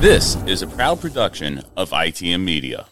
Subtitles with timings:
[0.00, 2.86] This is a proud production of ITM Media.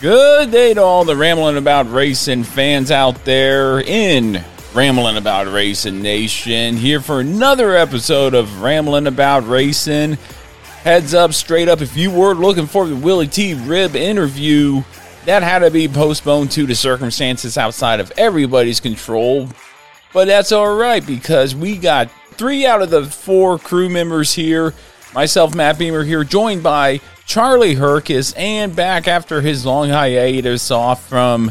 [0.00, 4.44] Good day to all the rambling about racing fans out there in
[4.78, 6.76] Rambling About Racing Nation.
[6.76, 10.18] Here for another episode of Rambling About Racing.
[10.84, 13.54] Heads up, straight up, if you were looking for the Willy T.
[13.54, 14.84] Ribbs interview,
[15.24, 19.48] that had to be postponed due to circumstances outside of everybody's control.
[20.12, 24.74] But that's all right because we got three out of the four crew members here.
[25.12, 31.04] Myself, Matt Beamer, here, joined by Charlie Herkus, and back after his long hiatus off
[31.08, 31.50] from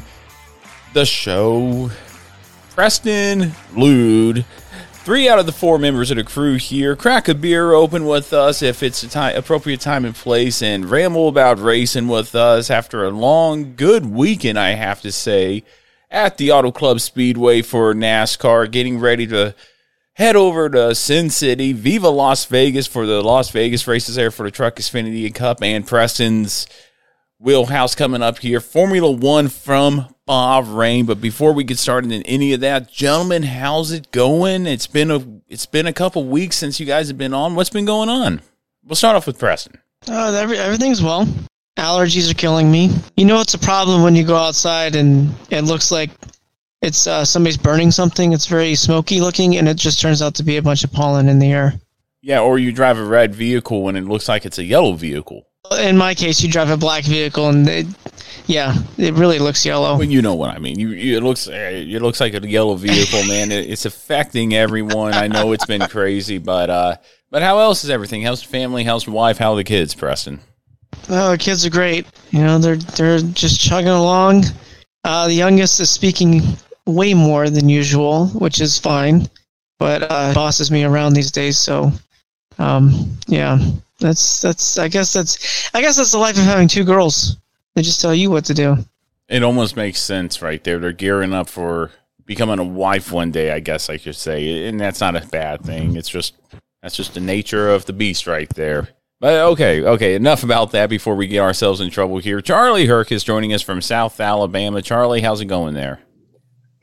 [0.93, 1.91] the show,
[2.77, 4.45] Preston Lude.
[4.91, 6.95] Three out of the four members of the crew here.
[6.95, 10.85] Crack a beer open with us if it's a time, appropriate time and place, and
[10.85, 15.63] ramble about racing with us after a long, good weekend, I have to say,
[16.11, 19.55] at the Auto Club Speedway for NASCAR, getting ready to
[20.13, 24.43] head over to Sin City, Viva Las Vegas for the Las Vegas races there for
[24.43, 26.67] the Truck Xfinity Cup and Preston's
[27.39, 28.59] wheelhouse coming up here.
[28.59, 31.05] Formula One from Bahrain.
[31.05, 34.65] But before we get started in any of that, gentlemen, how's it going?
[34.65, 37.55] It's been a it's been a couple weeks since you guys have been on.
[37.55, 38.41] What's been going on?
[38.83, 39.79] We'll start off with Preston.
[40.07, 41.27] Uh, every, everything's well.
[41.77, 42.89] Allergies are killing me.
[43.17, 46.09] You know it's a problem when you go outside and it looks like
[46.81, 48.33] it's uh, somebody's burning something.
[48.33, 51.27] It's very smoky looking, and it just turns out to be a bunch of pollen
[51.27, 51.73] in the air.
[52.21, 55.47] Yeah, or you drive a red vehicle and it looks like it's a yellow vehicle.
[55.79, 57.87] In my case, you drive a black vehicle, and it,
[58.45, 59.97] yeah, it really looks yellow.
[59.97, 60.79] Well, you know what I mean.
[60.79, 63.51] You, you it looks eh, it looks like a yellow vehicle, man.
[63.51, 65.13] It, it's affecting everyone.
[65.13, 66.97] I know it's been crazy, but uh,
[67.29, 68.21] but how else is everything?
[68.21, 68.83] How's the family?
[68.83, 69.37] How's the wife?
[69.37, 70.39] How are the kids, Preston?
[71.09, 72.05] Oh, the kids are great.
[72.31, 74.45] You know, they're they're just chugging along.
[75.03, 76.41] Uh, the youngest is speaking
[76.85, 79.29] way more than usual, which is fine.
[79.79, 81.91] But uh, bosses me around these days, so
[82.57, 83.59] um, yeah,
[83.99, 84.77] that's that's.
[84.77, 87.37] I guess that's I guess that's the life of having two girls.
[87.75, 88.77] They just tell you what to do.
[89.27, 90.79] It almost makes sense right there.
[90.79, 91.91] They're gearing up for
[92.25, 95.63] becoming a wife one day, I guess I should say, and that's not a bad
[95.63, 95.95] thing.
[95.95, 96.35] It's just
[96.81, 98.89] that's just the nature of the beast right there.
[99.19, 102.39] But okay, okay, enough about that before we get ourselves in trouble here.
[102.39, 104.81] Charlie Herc is joining us from South Alabama.
[104.81, 105.99] Charlie, how's it going there?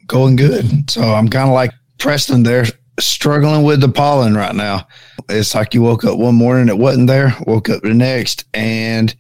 [0.06, 0.90] going good.
[0.90, 2.66] So I'm kind of like Preston there,
[2.98, 4.86] struggling with the pollen right now.
[5.28, 9.14] It's like you woke up one morning, it wasn't there, woke up the next, and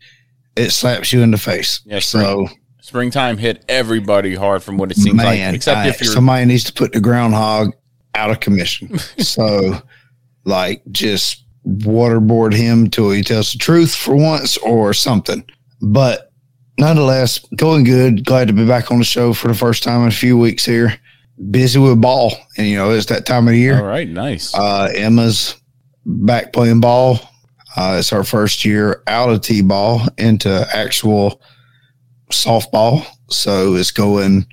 [0.56, 1.80] it slaps you in the face.
[1.84, 2.48] Yeah, spring, so
[2.80, 5.54] springtime hit everybody hard from what it seems man, like.
[5.56, 7.72] Except I, if you're somebody needs to put the groundhog
[8.14, 8.98] out of commission.
[9.18, 9.80] so,
[10.44, 15.44] like, just waterboard him till he tells the truth for once or something.
[15.80, 16.30] But
[16.78, 18.24] nonetheless, going good.
[18.24, 20.64] Glad to be back on the show for the first time in a few weeks
[20.64, 20.98] here.
[21.50, 23.78] Busy with ball, and you know it's that time of the year.
[23.78, 24.54] All right, nice.
[24.54, 25.56] Uh, Emma's
[26.06, 27.18] back playing ball.
[27.76, 31.42] Uh, it's her first year out of t-ball into actual
[32.30, 34.46] softball, so it's going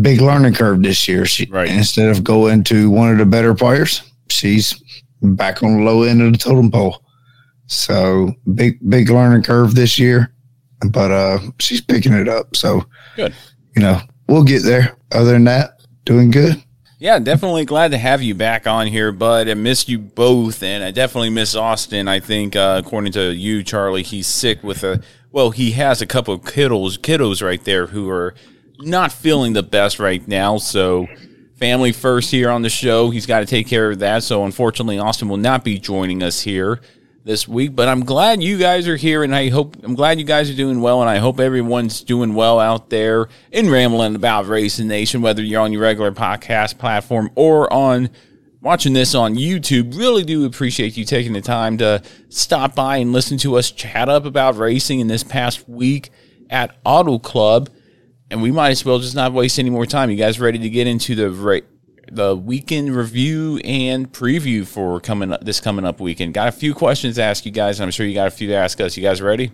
[0.00, 1.26] big learning curve this year.
[1.26, 1.70] She, right.
[1.70, 4.74] Instead of going to one of the better players, she's
[5.22, 7.04] back on the low end of the totem pole.
[7.66, 10.32] So big big learning curve this year
[10.80, 12.56] but uh, she's picking it up.
[12.56, 12.84] So
[13.16, 13.34] good.
[13.74, 14.96] You know, we'll get there.
[15.12, 15.75] Other than that,
[16.06, 16.62] doing good.
[16.98, 19.50] Yeah, definitely glad to have you back on here, bud.
[19.50, 22.08] I missed you both, and I definitely miss Austin.
[22.08, 26.06] I think, uh, according to you, Charlie, he's sick with a well, he has a
[26.06, 28.34] couple of kiddos, kiddos right there who are
[28.78, 30.56] not feeling the best right now.
[30.56, 31.06] So,
[31.56, 33.10] family first here on the show.
[33.10, 34.22] He's got to take care of that.
[34.22, 36.80] So, unfortunately, Austin will not be joining us here
[37.26, 37.74] this week.
[37.74, 40.54] But I'm glad you guys are here, and I hope I'm glad you guys are
[40.54, 45.20] doing well, and I hope everyone's doing well out there in rambling about Racing Nation,
[45.20, 48.08] whether you're on your regular podcast platform or on
[48.60, 49.98] watching this on YouTube.
[49.98, 54.08] Really do appreciate you taking the time to stop by and listen to us chat
[54.08, 56.10] up about racing in this past week
[56.48, 57.68] at Auto Club.
[58.30, 60.10] And we might as well just not waste any more time.
[60.10, 61.60] You guys ready to get into the ra-
[62.10, 66.34] the weekend review and preview for coming up, this coming up weekend?
[66.34, 67.80] Got a few questions to ask you guys.
[67.80, 68.96] I'm sure you got a few to ask us.
[68.96, 69.52] You guys ready?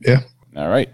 [0.00, 0.20] Yeah.
[0.56, 0.90] All right.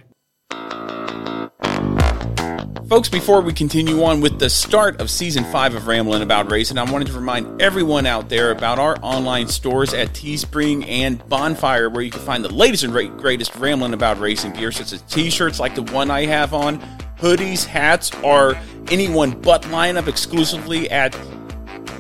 [2.89, 6.79] Folks, before we continue on with the start of season five of Rambling About Racing,
[6.79, 11.91] I wanted to remind everyone out there about our online stores at Teespring and Bonfire,
[11.91, 15.31] where you can find the latest and greatest Rambling About Racing gear, such as t
[15.31, 16.81] shirts like the one I have on,
[17.19, 18.57] hoodies, hats, or
[18.91, 21.17] anyone but lineup exclusively at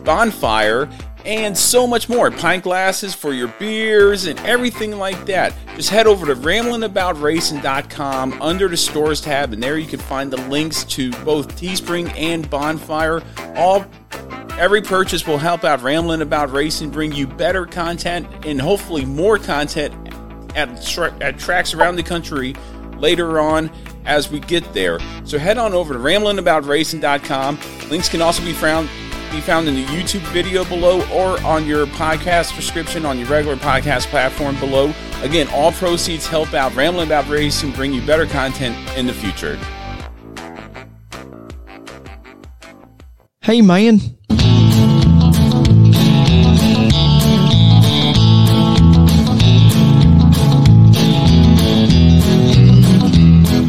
[0.05, 0.89] Bonfire,
[1.25, 2.31] and so much more.
[2.31, 5.53] Pint glasses for your beers and everything like that.
[5.75, 10.41] Just head over to ramblingaboutracing.com under the stores tab, and there you can find the
[10.49, 13.23] links to both Teespring and Bonfire.
[13.57, 13.85] All
[14.53, 19.39] every purchase will help out Rambling About Racing, bring you better content and hopefully more
[19.39, 19.93] content
[20.57, 22.55] at, at tracks around the country
[22.97, 23.71] later on
[24.07, 24.99] as we get there.
[25.25, 27.59] So head on over to ramblingaboutracing.com.
[27.91, 28.89] Links can also be found
[29.33, 33.57] be found in the YouTube video below or on your podcast description on your regular
[33.57, 34.93] podcast platform below.
[35.23, 39.59] Again, all proceeds help out Rambling About Racing, bring you better content in the future.
[43.41, 44.16] Hey, man.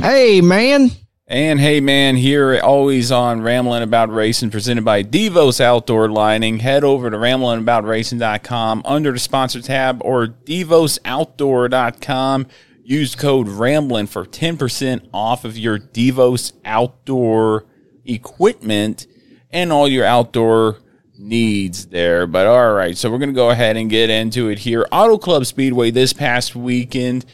[0.09, 0.91] Hey, man.
[1.27, 6.59] And hey, man, here always on Rambling About Racing, presented by Devos Outdoor Lining.
[6.59, 12.47] Head over to ramblingaboutracing.com under the sponsor tab or devosoutdoor.com.
[12.85, 17.65] Use code RAMBLING for 10% off of your Devos outdoor
[18.05, 19.07] equipment
[19.51, 20.77] and all your outdoor
[21.19, 22.25] needs there.
[22.25, 24.87] But all right, so we're going to go ahead and get into it here.
[24.89, 27.25] Auto Club Speedway this past weekend.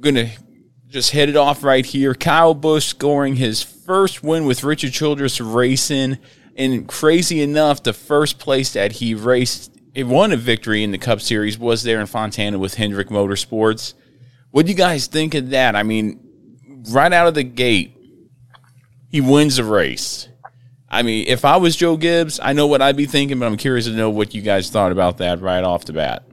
[0.00, 0.30] going to
[0.92, 2.14] just hit it off right here.
[2.14, 6.18] Kyle Busch scoring his first win with Richard Childress Racing.
[6.54, 10.98] And crazy enough, the first place that he raced, he won a victory in the
[10.98, 13.94] Cup Series was there in Fontana with Hendrick Motorsports.
[14.50, 15.74] What do you guys think of that?
[15.74, 16.20] I mean,
[16.90, 17.96] right out of the gate,
[19.08, 20.28] he wins the race.
[20.90, 23.56] I mean, if I was Joe Gibbs, I know what I'd be thinking, but I'm
[23.56, 26.24] curious to know what you guys thought about that right off the bat.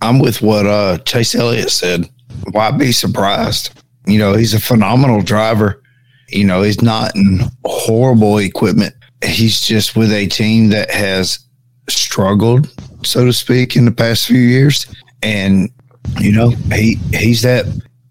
[0.00, 2.08] I'm with what uh, Chase Elliott said.
[2.52, 3.72] Why be surprised?
[4.06, 5.82] You know, he's a phenomenal driver.
[6.28, 8.94] You know, he's not in horrible equipment.
[9.24, 11.40] He's just with a team that has
[11.88, 12.68] struggled,
[13.04, 14.86] so to speak, in the past few years.
[15.22, 15.70] And,
[16.18, 17.66] you know, he he's that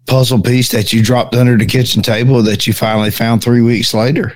[0.05, 3.93] puzzle piece that you dropped under the kitchen table that you finally found three weeks
[3.93, 4.35] later.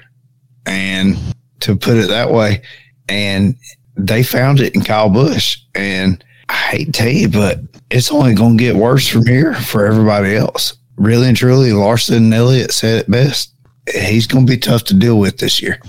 [0.66, 1.18] And
[1.60, 2.62] to put it that way,
[3.10, 3.56] and
[3.96, 5.60] they found it in Kyle Busch.
[5.76, 7.60] And I hate to tell you, but
[7.92, 12.16] it's only going to get worse from here for everybody else really and truly, Larson
[12.16, 13.54] and Elliott said it best.
[13.94, 15.80] He's going to be tough to deal with this year.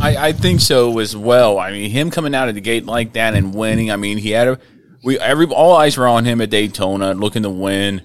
[0.00, 1.58] I, I think so as well.
[1.58, 3.90] I mean, him coming out of the gate like that and winning.
[3.90, 4.60] I mean, he had a
[5.02, 8.02] we every all eyes were on him at Daytona, looking to win.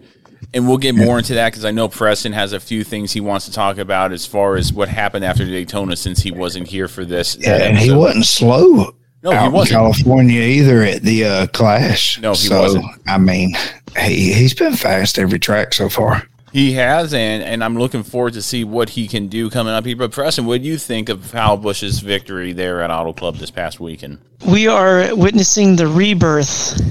[0.54, 3.20] And we'll get more into that because I know Preston has a few things he
[3.20, 6.88] wants to talk about as far as what happened after Daytona since he wasn't here
[6.88, 7.36] for this.
[7.36, 8.96] Yeah, and he wasn't slow.
[9.24, 9.76] No, he wasn't.
[9.76, 12.22] California either at the uh, Clash.
[12.22, 12.86] No, he so, wasn't.
[13.08, 13.56] I mean,
[14.00, 16.24] he he's been fast every track so far.
[16.56, 19.84] He has, and and I'm looking forward to see what he can do coming up
[19.84, 19.98] here.
[19.98, 23.52] But Preston, what do you think of Kyle Busch's victory there at Auto Club this
[23.52, 24.20] past weekend?
[24.48, 26.82] We are witnessing the rebirth,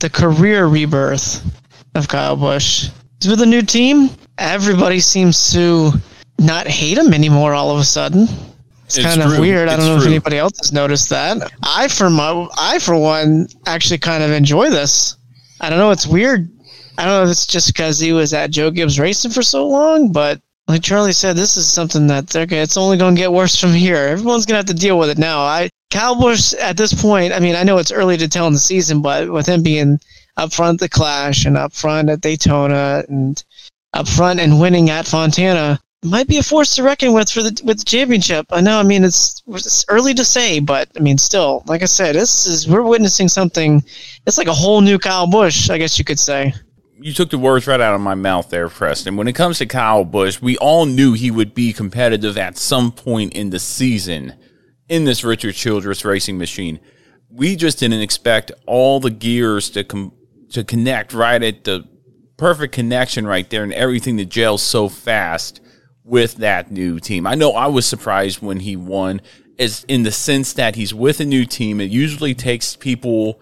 [0.00, 1.40] the career rebirth
[1.94, 2.88] of Kyle Busch.
[3.24, 5.92] With a new team, everybody seems to
[6.40, 8.22] not hate him anymore all of a sudden.
[8.86, 9.68] It's, it's kind of weird.
[9.68, 10.06] It's I don't know true.
[10.06, 11.48] if anybody else has noticed that.
[11.62, 15.16] I for my I for one actually kind of enjoy this.
[15.60, 15.92] I don't know.
[15.92, 16.50] It's weird
[16.98, 19.66] I don't know if it's just because he was at Joe Gibbs Racing for so
[19.66, 23.32] long, but like Charlie said, this is something that okay, it's only going to get
[23.32, 23.96] worse from here.
[23.96, 25.40] Everyone's going to have to deal with it now.
[25.40, 28.58] I Busch at this point, I mean, I know it's early to tell in the
[28.58, 30.00] season, but with him being
[30.36, 33.42] up front at the Clash and up front at Daytona and
[33.92, 37.60] up front and winning at Fontana, might be a force to reckon with for the
[37.64, 38.46] with the championship.
[38.50, 38.78] I know.
[38.78, 42.46] I mean, it's it's early to say, but I mean, still, like I said, this
[42.46, 43.84] is we're witnessing something.
[44.26, 46.54] It's like a whole new Kyle Busch, I guess you could say
[47.02, 49.16] you took the words right out of my mouth there, Preston.
[49.16, 52.92] When it comes to Kyle Busch, we all knew he would be competitive at some
[52.92, 54.34] point in the season
[54.88, 56.78] in this Richard Childress racing machine.
[57.28, 60.12] We just didn't expect all the gears to com-
[60.50, 61.88] to connect right at the
[62.36, 65.60] perfect connection right there and everything to gel so fast
[66.04, 67.26] with that new team.
[67.26, 69.20] I know I was surprised when he won
[69.58, 71.80] is in the sense that he's with a new team.
[71.80, 73.40] It usually takes people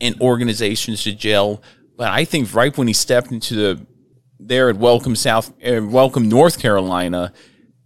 [0.00, 1.62] and organizations to gel,
[2.02, 3.86] but I think right when he stepped into the
[4.40, 7.32] there at Welcome South, uh, Welcome North Carolina,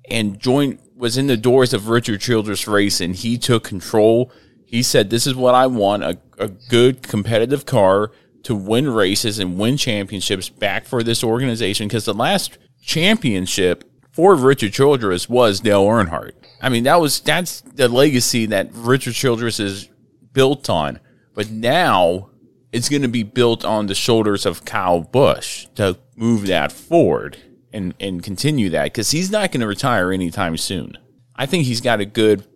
[0.09, 4.33] and joined was in the doors of Richard Childress Race, and he took control.
[4.65, 8.11] He said, "This is what I want: a, a good competitive car
[8.45, 14.35] to win races and win championships back for this organization." Because the last championship for
[14.35, 16.33] Richard Childress was Dale Earnhardt.
[16.63, 19.91] I mean, that was that's the legacy that Richard Childress is
[20.33, 21.01] built on.
[21.35, 22.31] But now
[22.77, 27.39] it's going to be built on the shoulders of Kyle Busch to move that forward
[27.73, 30.99] and and continue that because he's not going to retire anytime soon.
[31.35, 32.47] I think he's got a good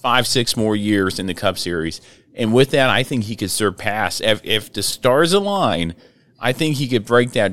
[0.00, 2.00] five six more years in the Cup Series,
[2.32, 5.96] and with that, I think he could surpass if if the stars align.
[6.38, 7.52] I think he could break that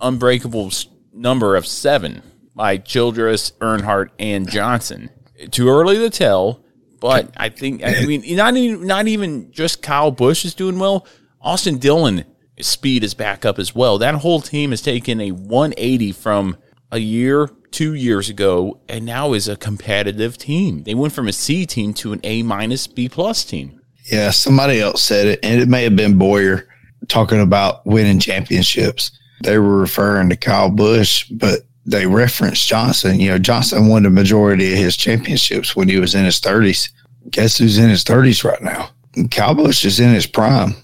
[0.00, 0.70] unbreakable
[1.12, 2.22] number of seven
[2.54, 5.10] by Childress, Earnhardt, and Johnson.
[5.50, 6.64] Too early to tell,
[7.00, 11.04] but I think I mean not even not even just Kyle Busch is doing well.
[11.48, 12.26] Austin Dillon
[12.60, 13.96] speed is back up as well.
[13.96, 16.58] That whole team has taken a 180 from
[16.92, 20.82] a year, two years ago, and now is a competitive team.
[20.82, 23.80] They went from a C team to an A minus B plus team.
[24.12, 26.68] Yeah, somebody else said it, and it may have been Bowyer
[27.08, 29.10] talking about winning championships.
[29.42, 33.18] They were referring to Kyle Busch, but they referenced Johnson.
[33.20, 36.90] You know, Johnson won the majority of his championships when he was in his 30s.
[37.30, 38.90] Guess who's in his 30s right now?
[39.30, 40.74] Kyle Busch is in his prime.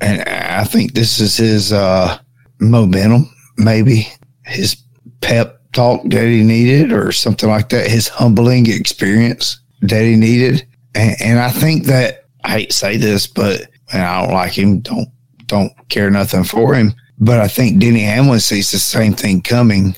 [0.00, 2.18] And I think this is his uh,
[2.58, 4.08] momentum, maybe
[4.44, 4.76] his
[5.20, 10.66] pep talk that he needed or something like that, his humbling experience that he needed.
[10.94, 14.52] And, and I think that I hate to say this, but and I don't like
[14.52, 15.08] him, don't
[15.46, 16.94] don't care nothing for him.
[17.18, 19.94] But I think Denny Hamlin sees the same thing coming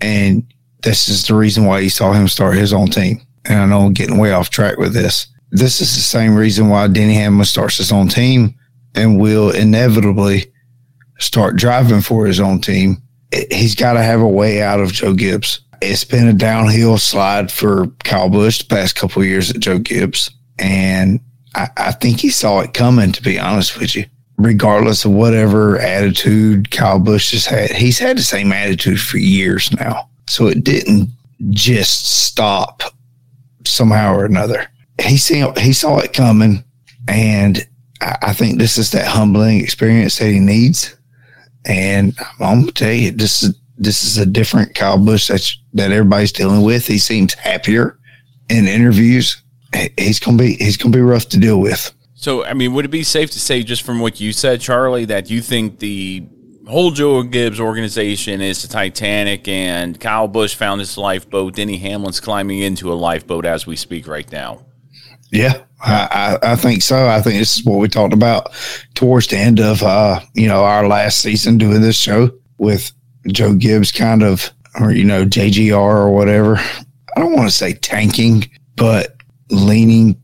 [0.00, 0.44] and
[0.82, 3.20] this is the reason why he saw him start his own team.
[3.46, 5.26] And I know I'm getting way off track with this.
[5.50, 8.54] This is the same reason why Denny Hamlin starts his own team
[8.94, 10.52] and will inevitably
[11.18, 13.02] start driving for his own team.
[13.50, 15.60] He's got to have a way out of Joe Gibbs.
[15.82, 20.30] It's been a downhill slide for Kyle Busch the past couple years at Joe Gibbs.
[20.58, 21.20] And
[21.54, 25.78] I, I think he saw it coming, to be honest with you regardless of whatever
[25.78, 27.70] attitude Kyle Busch has had.
[27.70, 30.08] He's had the same attitude for years now.
[30.28, 31.10] So it didn't
[31.50, 32.82] just stop
[33.64, 34.66] somehow or another.
[35.00, 36.64] He saw, he saw it coming.
[37.06, 37.66] And
[38.04, 40.94] I, I think this is that humbling experience that he needs.
[41.64, 45.58] And I'm going to tell you, this is, this is a different Kyle Busch that's,
[45.72, 46.86] that everybody's dealing with.
[46.86, 47.98] He seems happier
[48.48, 49.42] in interviews.
[49.98, 51.92] He's going to be, he's to be rough to deal with.
[52.14, 55.06] So, I mean, would it be safe to say, just from what you said, Charlie,
[55.06, 56.26] that you think the
[56.68, 62.20] whole Joe Gibbs organization is the Titanic and Kyle Busch found his lifeboat, Denny Hamlin's
[62.20, 64.64] climbing into a lifeboat as we speak right now?
[65.30, 67.08] Yeah, I, I, think so.
[67.08, 68.52] I think this is what we talked about
[68.94, 72.90] towards the end of, uh, you know, our last season doing this show with
[73.28, 74.50] Joe Gibbs kind of,
[74.80, 76.56] or, you know, JGR or whatever.
[76.56, 79.16] I don't want to say tanking, but
[79.50, 80.20] leaning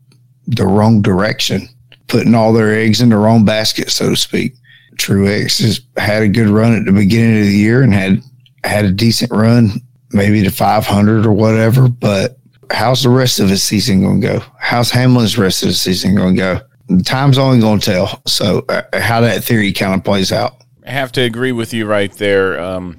[0.46, 1.68] the wrong direction
[2.10, 4.54] putting all their eggs in the wrong basket, so to speak.
[4.96, 8.20] Truex has had a good run at the beginning of the year and had
[8.64, 9.80] had a decent run,
[10.12, 11.88] maybe to 500 or whatever.
[11.88, 12.38] But
[12.70, 14.44] how's the rest of his season going to go?
[14.58, 16.60] How's Hamlin's rest of the season going to go?
[17.04, 18.22] Time's only going to tell.
[18.26, 20.56] So uh, how that theory kind of plays out.
[20.84, 22.60] I have to agree with you right there.
[22.60, 22.96] Um,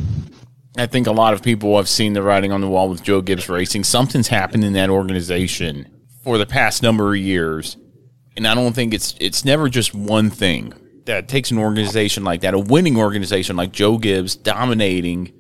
[0.78, 3.22] I think a lot of people have seen the writing on the wall with Joe
[3.22, 3.84] Gibbs Racing.
[3.84, 5.90] Something's happened in that organization
[6.24, 7.76] for the past number of years
[8.38, 10.74] and I don't think it's it's never just one thing
[11.06, 15.34] that takes an organization like that, a winning organization like Joe Gibbs dominating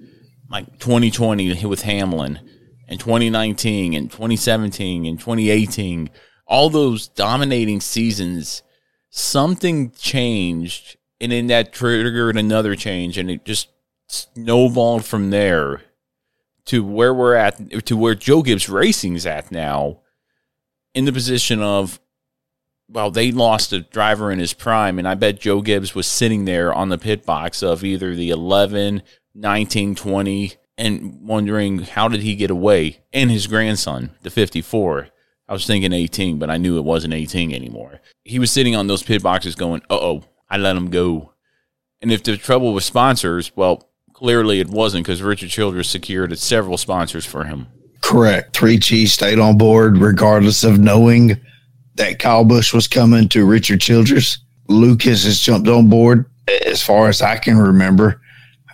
[0.50, 2.40] like 2020 with Hamlin
[2.92, 6.10] and 2019 and 2017 and 2018,
[6.46, 8.62] all those dominating seasons,
[9.10, 13.70] something changed and then that triggered another change and it just
[14.08, 15.82] snowballed from there
[16.66, 20.02] to where we're at to where Joe Gibbs Racing's at now
[20.94, 22.00] in the position of
[22.90, 26.44] well, they lost a driver in his prime, and I bet Joe Gibbs was sitting
[26.44, 29.02] there on the pit box of either the 11,
[29.34, 33.02] 19, 20, and wondering how did he get away?
[33.14, 35.10] And his grandson, the 54.
[35.48, 38.00] I was thinking 18, but I knew it wasn't 18 anymore.
[38.24, 41.34] He was sitting on those pit boxes going, uh oh, I let him go.
[42.02, 46.78] And if the trouble with sponsors, well, clearly it wasn't because Richard Childress secured several
[46.78, 47.68] sponsors for him.
[48.02, 48.56] Correct.
[48.56, 51.40] Three Chiefs stayed on board regardless of knowing
[51.96, 54.40] that Kyle Busch was coming to Richard Childress.
[54.68, 56.26] Lucas has jumped on board
[56.66, 58.22] as far as I can remember.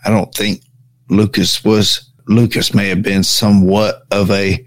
[0.06, 0.62] I don't think
[1.10, 4.64] Lucas was, Lucas may have been somewhat of a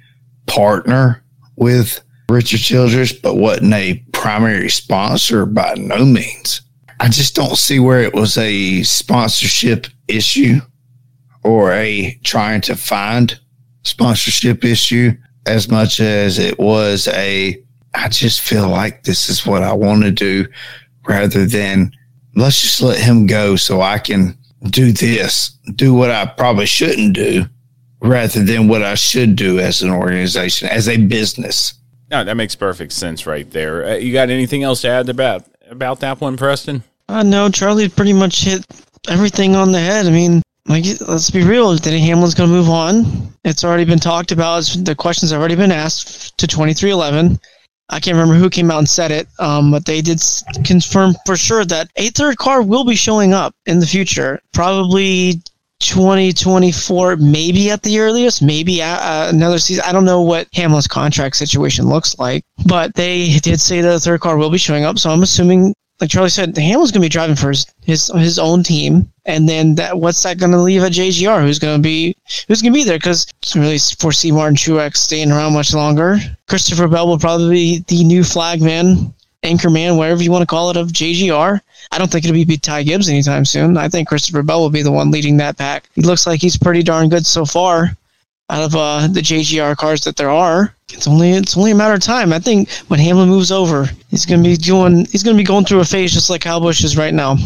[0.46, 1.22] partner
[1.56, 6.62] with Richard Childress, but wasn't a primary sponsor by no means.
[7.00, 10.60] I just don't see where it was a sponsorship issue
[11.42, 13.38] or a trying to find
[13.82, 15.12] sponsorship issue
[15.46, 17.62] as much as it was a
[17.94, 20.46] I just feel like this is what I want to do
[21.08, 21.92] rather than
[22.36, 27.14] let's just let him go so I can do this, do what I probably shouldn't
[27.14, 27.46] do
[28.02, 31.74] rather than what I should do as an organization, as a business.
[32.10, 33.84] No, that makes perfect sense right there.
[33.84, 36.82] Uh, you got anything else to add about about that one, Preston?
[37.08, 38.66] Uh, no, Charlie pretty much hit
[39.08, 40.06] everything on the head.
[40.06, 41.74] I mean, like, let's be real.
[41.76, 43.32] Denny Hamlin's going to move on.
[43.44, 44.64] It's already been talked about.
[44.82, 47.40] The questions have already been asked to 23XI.
[47.90, 50.22] I can't remember who came out and said it, um, but they did
[50.64, 54.40] confirm for sure that a third car will be showing up in the future.
[54.52, 55.42] Probably
[55.80, 59.84] 2024, maybe at the earliest, maybe uh, another season.
[59.86, 64.00] I don't know what Hamlin's contract situation looks like, but they did say that the
[64.00, 64.98] third car will be showing up.
[64.98, 68.38] So I'm assuming like Charlie said, Hamlin's going to be driving for his, his his
[68.38, 71.42] own team, and then that what's that going to leave at JGR?
[71.42, 72.16] Who's going to be
[72.48, 72.98] who's going to be there?
[72.98, 76.18] Because really foresee Martin Truex staying around much longer.
[76.48, 80.76] Christopher Bell will probably be the new flagman, anchorman, whatever you want to call it,
[80.76, 81.60] of JGR.
[81.92, 83.76] I don't think it'll be Ty Gibbs anytime soon.
[83.76, 85.88] I think Christopher Bell will be the one leading that pack.
[85.94, 87.96] He looks like he's pretty darn good so far
[88.50, 90.74] out of uh, the JGR cars that there are.
[90.92, 92.32] It's only it's only a matter of time.
[92.32, 95.80] I think when Hamlin moves over, he's gonna be doing he's gonna be going through
[95.80, 97.36] a phase just like Kyle Busch is right now,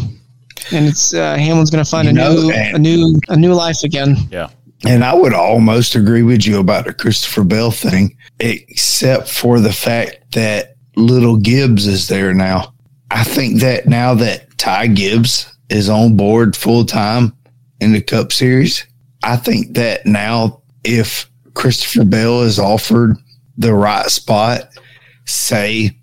[0.71, 3.83] and it's uh, Hamlin's gonna find you a know, new a new a new life
[3.83, 4.17] again.
[4.31, 4.49] Yeah.
[4.85, 9.73] And I would almost agree with you about the Christopher Bell thing, except for the
[9.73, 12.73] fact that little Gibbs is there now.
[13.09, 17.35] I think that now that Ty Gibbs is on board full time
[17.79, 18.85] in the Cup Series,
[19.23, 23.17] I think that now if Christopher Bell is offered
[23.57, 24.69] the right spot,
[25.25, 25.97] say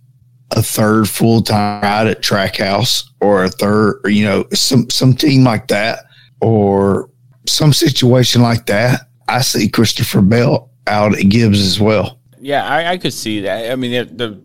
[0.51, 5.15] a third full time ride at Trackhouse or a third, or, you know, some some
[5.15, 6.05] team like that
[6.41, 7.11] or
[7.47, 12.19] some situation like that, I see Christopher Bell out at Gibbs as well.
[12.41, 13.71] Yeah, I, I could see that.
[13.71, 14.43] I mean, it, the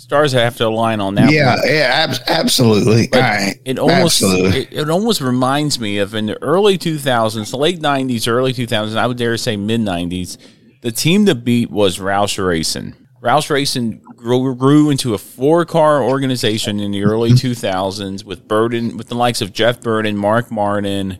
[0.00, 1.30] stars have to align on that.
[1.30, 1.62] Yeah, one.
[1.66, 3.08] yeah, ab- absolutely.
[3.12, 3.60] Right.
[3.64, 4.60] It almost absolutely.
[4.62, 8.96] It, it, almost reminds me of in the early 2000s, late 90s, early 2000s.
[8.96, 10.38] I would dare say mid 90s.
[10.82, 12.94] The team to beat was Roush Racing.
[13.22, 18.96] Roush Racing grew, grew into a four car organization in the early 2000s with Burton,
[18.96, 21.18] with the likes of Jeff Burton, Mark Martin,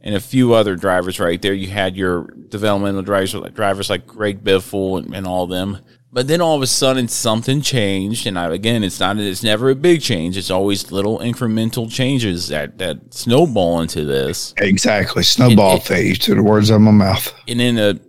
[0.00, 1.54] and a few other drivers right there.
[1.54, 5.78] You had your developmental drivers, drivers like Greg Biffle and, and all them.
[6.16, 9.68] But then all of a sudden something changed, and I, again, it's not it's never
[9.68, 10.38] a big change.
[10.38, 14.54] It's always little incremental changes that that snowball into this.
[14.56, 17.34] Exactly, snowball phase to the words of my mouth.
[17.46, 18.00] And then a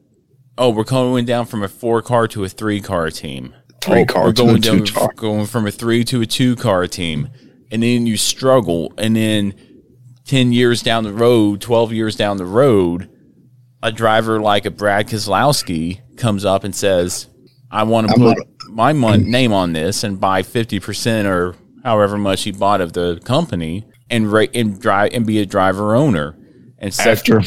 [0.58, 3.54] oh, we're going down from a four car to a three car team.
[3.82, 4.86] Three oh, car we're going down,
[5.18, 7.28] going from a three to a two car team,
[7.72, 9.54] and then you struggle, and then
[10.24, 13.10] ten years down the road, twelve years down the road,
[13.84, 17.28] a driver like a Brad Keselowski comes up and says,
[17.72, 18.38] "I want to put
[18.70, 22.94] my mon- name on this and buy fifty percent or however much he bought of
[22.94, 26.36] the company and rate and drive and be a driver owner."
[26.80, 27.42] And after,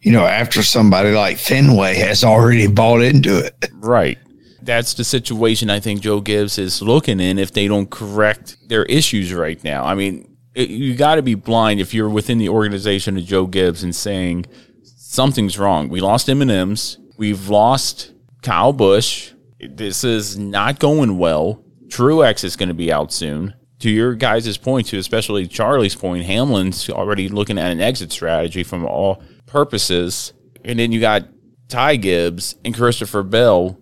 [0.00, 3.54] you know, after somebody like Fenway has already bought into it.
[3.74, 4.18] Right.
[4.60, 8.84] That's the situation I think Joe Gibbs is looking in if they don't correct their
[8.84, 9.84] issues right now.
[9.84, 13.46] I mean, it, you got to be blind if you're within the organization of Joe
[13.46, 14.46] Gibbs and saying
[14.82, 15.88] something's wrong.
[15.88, 16.98] We lost M&M's.
[17.16, 19.32] We've lost Kyle Busch.
[19.62, 21.64] This is not going well.
[21.88, 26.24] Truex is going to be out soon to your guys' point, to especially Charlie's point,
[26.24, 30.32] Hamlin's already looking at an exit strategy from all purposes.
[30.64, 31.24] And then you got
[31.68, 33.78] Ty Gibbs and Christopher Bell,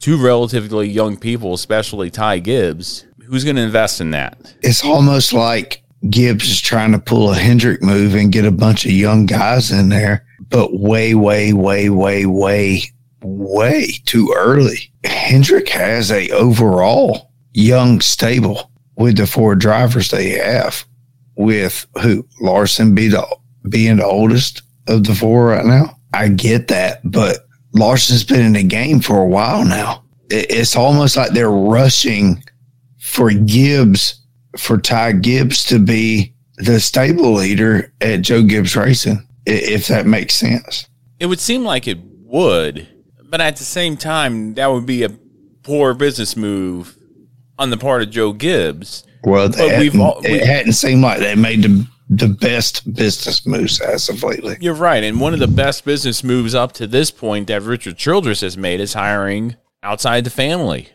[0.00, 3.04] two relatively young people, especially Ty Gibbs.
[3.26, 4.54] Who's going to invest in that?
[4.62, 8.86] It's almost like Gibbs is trying to pull a Hendrick move and get a bunch
[8.86, 12.82] of young guys in there, but way, way, way, way, way,
[13.24, 14.92] way too early.
[15.04, 20.84] Hendrick has a overall young stable with the four drivers they have,
[21.36, 23.26] with who Larson be the
[23.68, 25.98] being the oldest of the four right now.
[26.12, 27.38] I get that, but
[27.72, 30.04] Larson's been in the game for a while now.
[30.30, 32.42] It's almost like they're rushing
[33.00, 34.20] for Gibbs,
[34.56, 40.34] for Ty Gibbs to be the stable leader at Joe Gibbs Racing, if that makes
[40.34, 40.86] sense.
[41.18, 42.88] It would seem like it would,
[43.34, 45.08] but at the same time, that would be a
[45.64, 46.96] poor business move
[47.58, 49.02] on the part of Joe Gibbs.
[49.24, 53.80] Well, hadn't, all, we, it hadn't seemed like they made the the best business moves
[53.80, 54.56] as of lately.
[54.60, 57.96] You're right, and one of the best business moves up to this point that Richard
[57.96, 60.90] Childress has made is hiring outside the family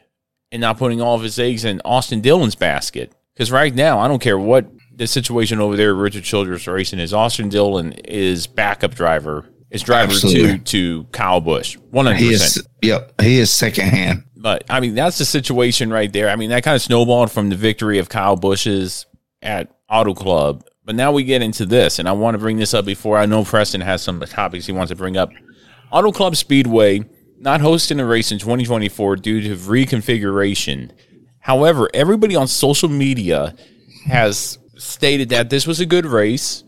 [0.49, 3.13] and not putting all of his eggs in Austin Dillon's basket.
[3.33, 7.13] Because right now, I don't care what the situation over there, Richard Childress Racing is.
[7.13, 10.59] Austin Dillon is backup driver, is driver Absolutely.
[10.59, 12.67] to to Kyle Busch, one hundred percent.
[12.81, 14.23] Yep, he is second hand.
[14.35, 16.29] But I mean, that's the situation right there.
[16.29, 19.05] I mean, that kind of snowballed from the victory of Kyle Busch's
[19.41, 20.63] at Auto Club.
[20.85, 23.25] But now we get into this, and I want to bring this up before I
[23.25, 25.29] know Preston has some topics he wants to bring up.
[25.91, 27.03] Auto Club Speedway
[27.39, 30.91] not hosting a race in 2024 due to reconfiguration.
[31.39, 33.55] However, everybody on social media
[34.05, 36.63] has stated that this was a good race.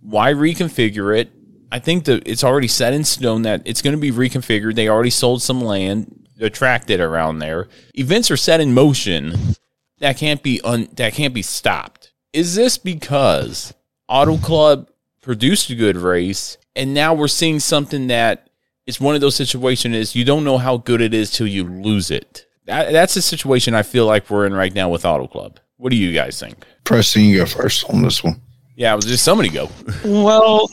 [0.00, 1.30] Why reconfigure it?
[1.72, 4.74] I think that it's already set in stone that it's going to be reconfigured.
[4.74, 7.68] They already sold some land, the track did around there.
[7.94, 9.56] Events are set in motion
[9.98, 12.12] that can't be un, that can't be stopped.
[12.34, 13.72] Is this because
[14.06, 14.90] Auto Club
[15.22, 18.50] produced a good race and now we're seeing something that
[18.86, 21.64] it's one of those situations is you don't know how good it is till you
[21.64, 22.44] lose it.
[22.66, 25.58] That, that's the situation I feel like we're in right now with Auto Club.
[25.78, 26.66] What do you guys think?
[26.84, 28.42] Preston, you go first on this one.
[28.76, 29.70] Yeah, it was just somebody go.
[30.04, 30.68] well,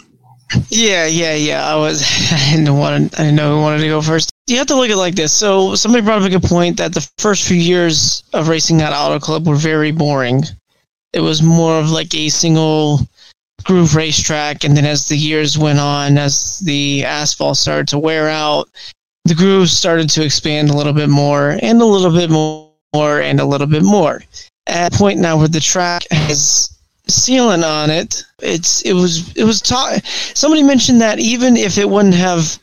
[0.69, 1.67] yeah, yeah, yeah.
[1.67, 2.03] I was.
[2.31, 3.11] I didn't want.
[3.11, 4.31] To, I didn't know who wanted to go first.
[4.47, 5.31] You have to look at it like this.
[5.31, 8.93] So somebody brought up a good point that the first few years of racing at
[8.93, 10.43] Auto Club were very boring.
[11.13, 13.07] It was more of like a single
[13.63, 14.63] groove racetrack.
[14.63, 18.69] And then as the years went on, as the asphalt started to wear out,
[19.25, 23.39] the grooves started to expand a little bit more and a little bit more and
[23.39, 24.23] a little bit more.
[24.67, 26.78] At a point now where the track has
[27.09, 30.03] sealant on it, it's it was it was taught.
[30.05, 32.57] Somebody mentioned that even if it wouldn't have,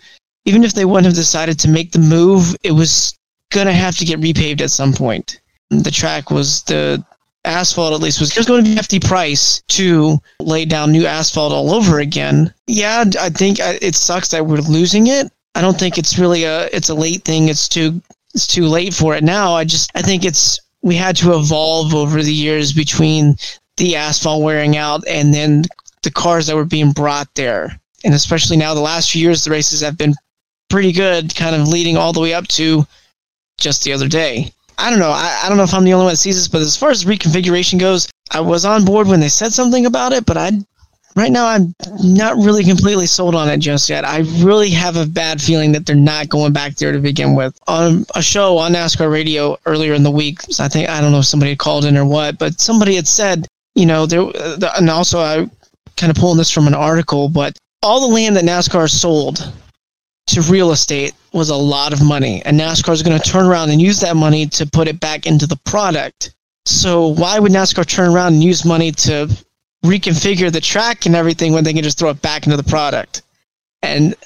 [0.44, 3.16] even if they wouldn't have decided to make the move, it was
[3.52, 5.40] gonna have to get repaved at some point.
[5.70, 7.04] The track was the
[7.46, 11.06] asphalt at least was there's going to be a hefty price to lay down new
[11.06, 12.52] asphalt all over again.
[12.66, 15.30] Yeah, I think uh, it sucks that we're losing it.
[15.54, 17.48] I don't think it's really a it's a late thing.
[17.48, 18.02] It's too
[18.34, 19.54] it's too late for it now.
[19.54, 23.36] I just I think it's we had to evolve over the years between
[23.76, 25.64] the asphalt wearing out and then
[26.02, 27.78] the cars that were being brought there.
[28.04, 30.14] And especially now the last few years the races have been
[30.68, 32.86] pretty good, kind of leading all the way up to
[33.58, 34.52] just the other day.
[34.78, 35.10] I don't know.
[35.10, 36.90] I, I don't know if I'm the only one that sees this, but as far
[36.90, 40.52] as reconfiguration goes, I was on board when they said something about it, but I
[41.16, 44.04] right now I'm not really completely sold on it just yet.
[44.04, 47.58] I really have a bad feeling that they're not going back there to begin with.
[47.66, 51.20] On a show on NASCAR radio earlier in the week, I think I don't know
[51.20, 54.22] if somebody called in or what, but somebody had said, you know, there
[54.76, 55.48] and also I
[55.96, 59.52] kind of pulling this from an article, but all the land that NASCAR sold
[60.28, 63.70] to real estate was a lot of money, and NASCAR is going to turn around
[63.70, 66.34] and use that money to put it back into the product.
[66.64, 69.28] So why would NASCAR turn around and use money to
[69.84, 73.22] reconfigure the track and everything when they can just throw it back into the product?
[73.82, 74.16] And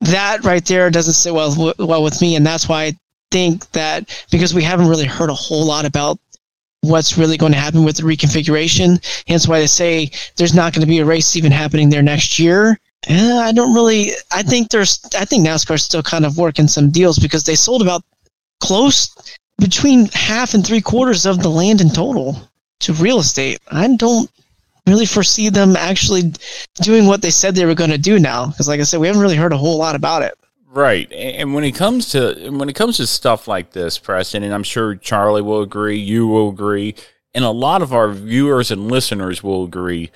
[0.00, 2.92] that right there doesn't sit well well with me, and that's why I
[3.30, 6.18] think that because we haven't really heard a whole lot about
[6.82, 9.00] what's really going to happen with the reconfiguration.
[9.26, 12.38] Hence why they say there's not going to be a race even happening there next
[12.38, 12.78] year.
[13.08, 14.10] I don't really.
[14.30, 15.00] I think there's.
[15.18, 18.04] I think NASCAR's still kind of working some deals because they sold about
[18.60, 19.12] close
[19.58, 22.48] between half and three quarters of the land in total
[22.80, 23.58] to real estate.
[23.68, 24.30] I don't
[24.86, 26.32] really foresee them actually
[26.80, 29.06] doing what they said they were going to do now because, like I said, we
[29.08, 30.34] haven't really heard a whole lot about it.
[30.74, 34.54] Right, and when it comes to when it comes to stuff like this, Preston, and
[34.54, 36.94] I'm sure Charlie will agree, you will agree,
[37.34, 40.10] and a lot of our viewers and listeners will agree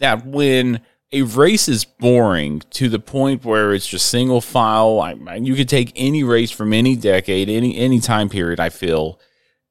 [0.00, 5.00] that when a race is boring to the point where it's just single file.
[5.00, 8.60] I, you could take any race from any decade, any any time period.
[8.60, 9.18] I feel,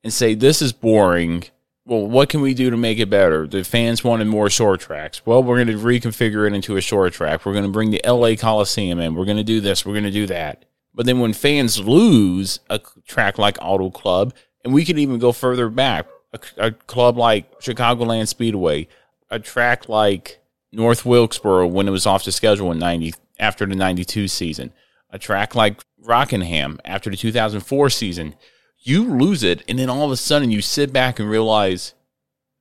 [0.03, 1.43] and say this is boring.
[1.85, 3.47] Well, what can we do to make it better?
[3.47, 5.25] The fans wanted more short tracks.
[5.25, 7.45] Well, we're going to reconfigure it into a short track.
[7.45, 9.15] We're going to bring the LA Coliseum in.
[9.15, 9.85] We're going to do this.
[9.85, 10.65] We're going to do that.
[10.93, 15.31] But then when fans lose a track like Auto Club, and we can even go
[15.31, 18.87] further back, a, a club like Chicagoland Speedway,
[19.29, 20.39] a track like
[20.71, 24.71] North Wilkesboro when it was off the schedule in 90 after the 92 season.
[25.09, 28.35] A track like Rockingham after the 2004 season.
[28.81, 31.93] You lose it and then all of a sudden you sit back and realize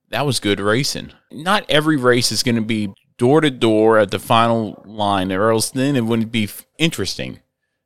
[0.09, 1.13] that was good racing.
[1.31, 5.51] Not every race is going to be door to door at the final line or
[5.51, 7.39] else then it wouldn't be interesting.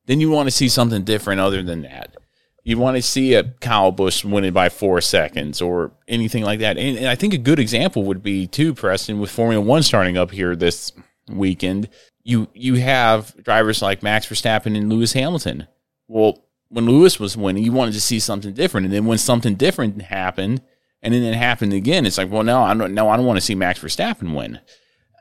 [0.06, 2.16] Then you want to see something different other than that.
[2.64, 6.78] You want to see a Kyle Busch winning by four seconds or anything like that.
[6.78, 10.18] And, and I think a good example would be too, Preston, with Formula One starting
[10.18, 10.92] up here this
[11.30, 11.90] weekend.
[12.24, 15.68] You you have drivers like Max Verstappen and Lewis Hamilton.
[16.08, 19.56] Well, when Lewis was winning, you wanted to see something different, and then when something
[19.56, 20.62] different happened,
[21.02, 22.94] and then it happened again, it's like, well, no, I don't.
[22.94, 24.60] No, I don't want to see Max Verstappen win.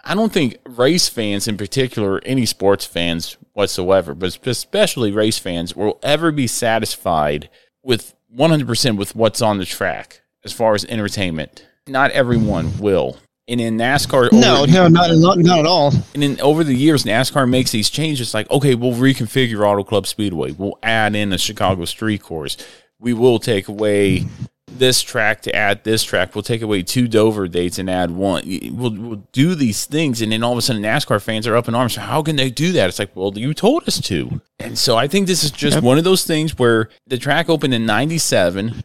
[0.03, 5.75] I don't think race fans, in particular, any sports fans whatsoever, but especially race fans,
[5.75, 7.49] will ever be satisfied
[7.83, 11.67] with 100% with what's on the track as far as entertainment.
[11.87, 13.19] Not everyone will.
[13.47, 15.93] And in NASCAR, no, over, no, not, not not at all.
[16.15, 18.33] And then over the years, NASCAR makes these changes.
[18.33, 20.53] Like, okay, we'll reconfigure Auto Club Speedway.
[20.53, 22.57] We'll add in a Chicago Street Course.
[22.99, 24.25] We will take away
[24.67, 26.35] this track to add this track.
[26.35, 28.45] We'll take away two Dover dates and add one.
[28.73, 31.69] We'll, we'll do these things, and then all of a sudden, NASCAR fans are up
[31.69, 31.97] in arms.
[31.97, 32.89] How can they do that?
[32.89, 34.41] It's like, well, you told us to.
[34.59, 35.85] And so I think this is just yep.
[35.85, 38.85] one of those things where the track opened in '97,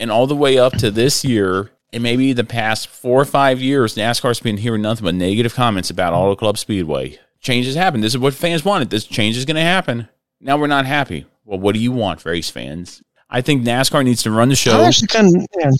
[0.00, 3.60] and all the way up to this year, and maybe the past four or five
[3.60, 7.18] years, NASCAR's been hearing nothing but negative comments about Auto Club Speedway.
[7.40, 8.00] Changes happen.
[8.00, 8.90] This is what fans wanted.
[8.90, 10.08] This change is going to happen.
[10.40, 11.26] Now we're not happy.
[11.44, 13.02] Well, what do you want, race fans?
[13.30, 14.82] I think NASCAR needs to run the show.
[14.82, 15.70] actually kind of, yeah.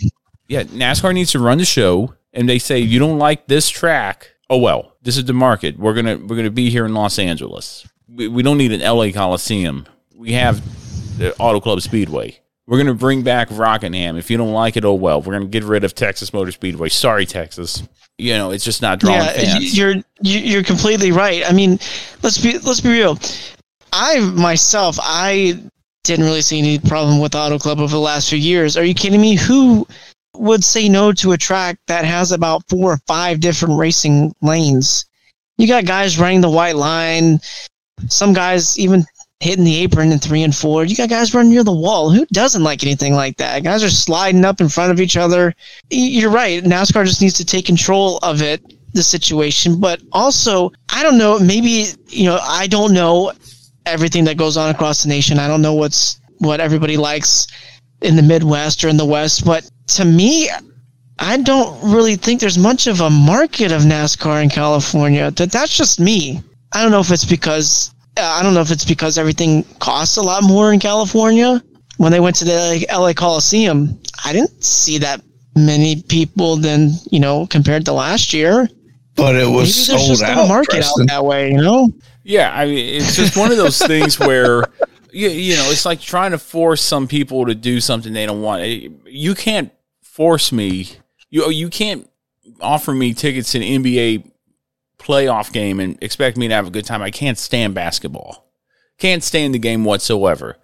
[0.48, 4.30] yeah, NASCAR needs to run the show, and they say you don't like this track.
[4.48, 5.78] Oh well, this is the market.
[5.78, 7.86] We're gonna we're gonna be here in Los Angeles.
[8.08, 9.86] We, we don't need an LA Coliseum.
[10.14, 10.62] We have
[11.18, 12.40] the Auto Club Speedway.
[12.66, 14.16] We're gonna bring back Rockingham.
[14.16, 15.22] If you don't like it, oh well.
[15.22, 16.88] We're gonna get rid of Texas Motor Speedway.
[16.88, 17.82] Sorry, Texas.
[18.18, 19.76] You know it's just not drawing yeah, fans.
[19.76, 21.48] You're you're completely right.
[21.48, 21.78] I mean,
[22.22, 23.18] let's be let's be real.
[23.92, 25.60] I myself, I
[26.02, 28.76] didn't really see any problem with Auto Club over the last few years.
[28.76, 29.36] Are you kidding me?
[29.36, 29.86] Who
[30.34, 35.04] would say no to a track that has about four or five different racing lanes?
[35.58, 37.38] You got guys running the white line,
[38.08, 39.04] some guys even
[39.40, 40.84] hitting the apron in three and four.
[40.84, 42.10] You got guys running near the wall.
[42.10, 43.62] Who doesn't like anything like that?
[43.62, 45.54] Guys are sliding up in front of each other.
[45.90, 46.62] You're right.
[46.62, 48.62] NASCAR just needs to take control of it,
[48.94, 49.78] the situation.
[49.78, 53.32] But also, I don't know, maybe, you know, I don't know
[53.84, 55.38] everything that goes on across the nation.
[55.38, 57.46] I don't know what's what everybody likes
[58.02, 60.50] in the Midwest or in the West, but to me,
[61.18, 65.30] I don't really think there's much of a market of NASCAR in California.
[65.30, 66.42] That that's just me.
[66.72, 70.22] I don't know if it's because I don't know if it's because everything costs a
[70.22, 71.62] lot more in California.
[71.98, 75.22] When they went to the LA Coliseum, I didn't see that
[75.54, 78.68] many people than you know compared to last year.
[79.14, 80.48] But it was Maybe sold out.
[80.48, 81.04] market Preston.
[81.04, 81.90] out that way, you know.
[82.22, 84.64] Yeah, I mean, it's just one of those things where
[85.10, 88.42] you, you know, it's like trying to force some people to do something they don't
[88.42, 88.62] want.
[89.06, 90.88] You can't force me.
[91.30, 92.08] You you can't
[92.60, 94.30] offer me tickets to an NBA
[95.06, 97.02] playoff game and expect me to have a good time.
[97.02, 98.46] I can't stand basketball.
[98.98, 100.56] Can't stand the game whatsoever.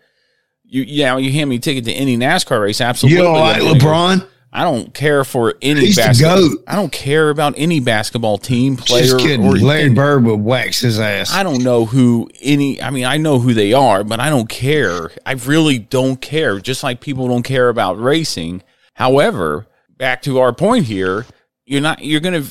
[0.64, 3.22] You, you know, you hand me a ticket to any NASCAR race, absolutely.
[3.22, 4.26] You like LeBron?
[4.54, 6.56] I don't care for any basketball.
[6.66, 9.04] I don't care about any basketball team player.
[9.04, 9.46] Just kidding.
[9.46, 11.32] Or Larry Bird would wax his ass.
[11.32, 12.80] I don't know who any.
[12.82, 15.10] I mean, I know who they are, but I don't care.
[15.24, 16.58] I really don't care.
[16.58, 18.62] Just like people don't care about racing.
[18.92, 21.24] However, back to our point here,
[21.64, 22.04] you're not.
[22.04, 22.44] You're gonna.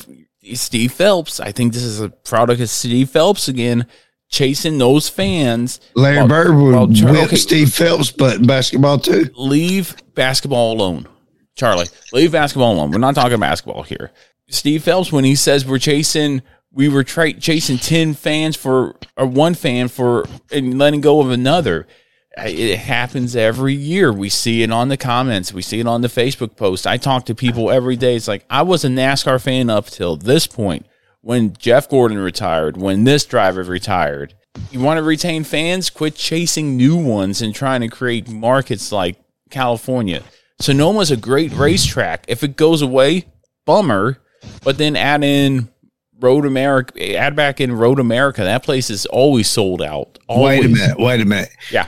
[0.54, 1.40] Steve Phelps.
[1.40, 3.86] I think this is a product of Steve Phelps again
[4.28, 5.80] chasing those fans.
[5.94, 9.30] Larry while, Bird would whip okay, Steve Phelps, but basketball too.
[9.36, 11.06] Leave basketball alone.
[11.54, 12.90] Charlie, leave basketball alone.
[12.90, 14.10] We're not talking basketball here.
[14.48, 19.26] Steve Phelps, when he says we're chasing, we were tra- chasing 10 fans for, or
[19.26, 21.86] one fan for, and letting go of another.
[22.38, 24.12] It happens every year.
[24.12, 25.52] We see it on the comments.
[25.52, 26.86] We see it on the Facebook post.
[26.86, 28.16] I talk to people every day.
[28.16, 30.86] It's like, I was a NASCAR fan up till this point
[31.20, 34.34] when Jeff Gordon retired, when this driver retired.
[34.70, 35.90] You want to retain fans?
[35.90, 39.16] Quit chasing new ones and trying to create markets like
[39.50, 40.22] California.
[40.60, 42.24] Sonoma's a great racetrack.
[42.28, 43.26] If it goes away,
[43.66, 44.18] bummer.
[44.64, 45.68] But then add in
[46.18, 48.42] Road America, add back in Road America.
[48.42, 50.18] That place is always sold out.
[50.28, 50.60] Always.
[50.60, 50.98] Wait a minute.
[50.98, 51.50] Wait a minute.
[51.70, 51.86] Yeah.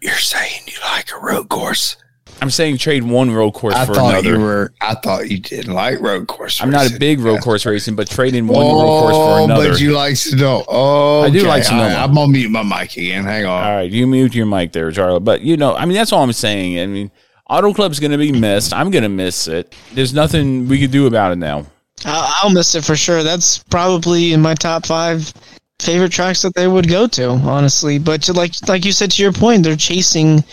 [0.00, 1.96] You're saying you like a road course?
[2.42, 4.36] I'm saying trade one road course I for thought another.
[4.36, 6.62] You were, I thought you didn't like road course.
[6.62, 9.44] I'm not a big road course racing, but trading one oh, road course for oh,
[9.44, 9.70] another.
[9.70, 10.64] But you like Sonoma.
[10.68, 11.88] Oh, I do like Sonoma.
[11.88, 13.24] I, am gonna mute my mic again.
[13.24, 13.62] Hang on.
[13.62, 15.20] All right, you mute your mic there, Charlie.
[15.20, 16.80] But you know, I mean, that's all I'm saying.
[16.80, 17.10] I mean,
[17.50, 18.72] Auto Club's going to be missed.
[18.72, 19.76] I'm going to miss it.
[19.92, 21.66] There's nothing we could do about it now.
[22.06, 23.22] I'll miss it for sure.
[23.22, 25.34] That's probably in my top five
[25.80, 27.98] favorite tracks that they would go to, honestly.
[27.98, 30.44] But to, like like you said to your point, they're chasing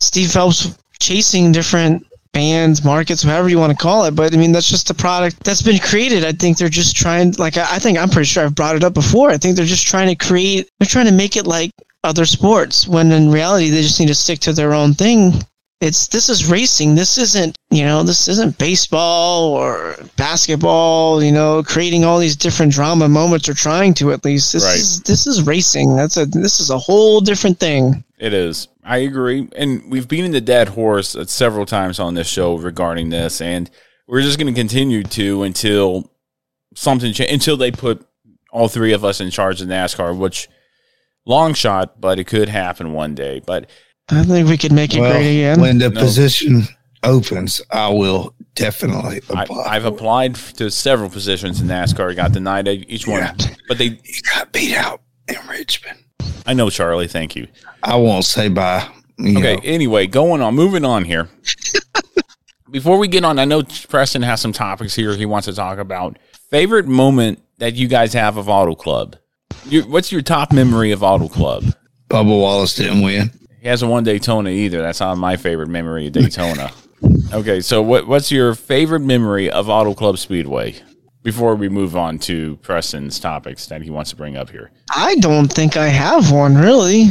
[0.00, 4.14] Steve Phelps, chasing different bands, markets, whatever you want to call it.
[4.14, 6.24] But I mean, that's just a product that's been created.
[6.24, 8.84] I think they're just trying, like, I, I think I'm pretty sure I've brought it
[8.84, 9.30] up before.
[9.30, 11.72] I think they're just trying to create, they're trying to make it like
[12.04, 15.32] other sports when in reality they just need to stick to their own thing.
[15.80, 16.96] It's this is racing.
[16.96, 21.22] This isn't you know this isn't baseball or basketball.
[21.22, 24.52] You know, creating all these different drama moments or trying to at least.
[24.52, 24.76] This Right.
[24.76, 25.94] is this is racing.
[25.94, 28.02] That's a this is a whole different thing.
[28.18, 28.66] It is.
[28.82, 29.48] I agree.
[29.54, 33.40] And we've beaten the dead horse uh, several times on this show regarding this.
[33.40, 33.70] And
[34.08, 36.10] we're just going to continue to until
[36.74, 38.04] something cha- until they put
[38.50, 40.48] all three of us in charge of NASCAR, which
[41.26, 43.40] long shot, but it could happen one day.
[43.46, 43.68] But
[44.10, 45.60] I think we could make it Well, great again.
[45.60, 46.00] when the No.
[46.00, 46.66] position
[47.02, 49.64] opens, I will definitely I, apply.
[49.66, 53.20] I've applied to several positions in NASCAR, got denied each one.
[53.20, 53.34] Yeah.
[53.68, 55.98] But they, You got beat out in Richmond.
[56.46, 57.08] I know, Charlie.
[57.08, 57.46] Thank you.
[57.82, 58.88] I won't say bye.
[59.18, 59.56] you Okay.
[59.56, 59.60] know.
[59.64, 61.28] Anyway, going on, moving on here.
[62.70, 65.78] Before we get on, I know Preston has some topics here he wants to talk
[65.78, 66.18] about.
[66.50, 69.16] Favorite moment that you guys have of Auto Club?
[69.66, 71.64] Your, what's your top memory of Auto Club?
[72.10, 73.30] Bubba Wallace didn't win.
[73.60, 74.80] He hasn't won Daytona either.
[74.82, 76.70] That's not my favorite memory of Daytona.
[77.32, 80.76] okay, so what what's your favorite memory of Auto Club Speedway?
[81.22, 84.70] Before we move on to Preston's topics that he wants to bring up here.
[84.94, 87.06] I don't think I have one really.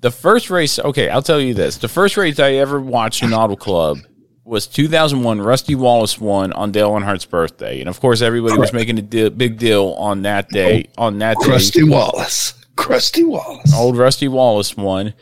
[0.00, 3.34] the first race okay i'll tell you this the first race i ever watched in
[3.34, 3.98] auto club
[4.44, 8.98] was 2001 rusty wallace won on dale Earnhardt's birthday and of course everybody was making
[8.98, 12.54] a deal, big deal on that day on that day Krusty Wallace.
[12.88, 13.74] Rusty Wallace.
[13.74, 15.12] old rusty wallace won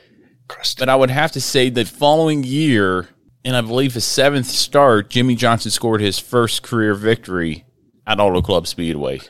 [0.48, 0.78] Krusty.
[0.80, 3.08] but i would have to say the following year
[3.44, 7.64] and i believe his seventh start jimmie johnson scored his first career victory
[8.06, 9.20] at auto club speedway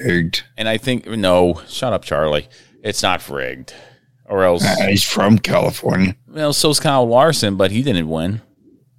[0.00, 0.44] Rigged.
[0.56, 2.48] and i think no shut up charlie
[2.82, 3.74] it's not rigged
[4.26, 6.14] or else He's from California.
[6.28, 8.40] well so's kyle larson but he didn't win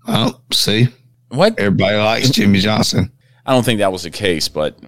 [0.07, 0.87] Oh, see,
[1.29, 3.11] what everybody likes Jimmie Johnson.
[3.45, 4.79] I don't think that was the case, but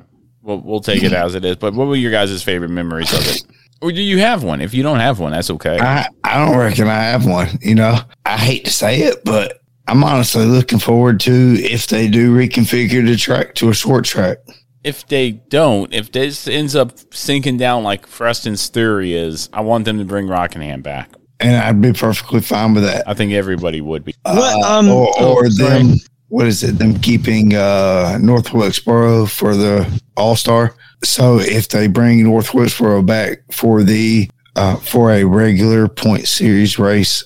[0.42, 1.56] we'll, we'll take it as it is.
[1.58, 3.44] But what were your guys' favorite memories of it?
[3.84, 4.62] Or do you have one?
[4.62, 5.78] If you don't have one, that's okay.
[5.78, 7.50] I, I don't reckon I have one.
[7.62, 12.08] You know, I hate to say it, but I'm honestly looking forward to if they
[12.08, 14.38] do reconfigure the track to a short track.
[14.86, 19.84] If they don't, if this ends up sinking down like Preston's theory is, I want
[19.84, 21.10] them to bring Rockingham back.
[21.42, 23.08] And I'd be perfectly fine with that.
[23.08, 24.16] I think everybody would be.
[24.24, 25.84] What, Uh, um, or oh, or sorry.
[25.84, 25.98] them,
[26.34, 26.80] what is it?
[26.80, 30.76] Them keeping uh, North Wilkesboro for the All Star.
[31.04, 36.80] So if they bring North Wilkesboro back for the uh, for a regular point series
[36.80, 37.24] race,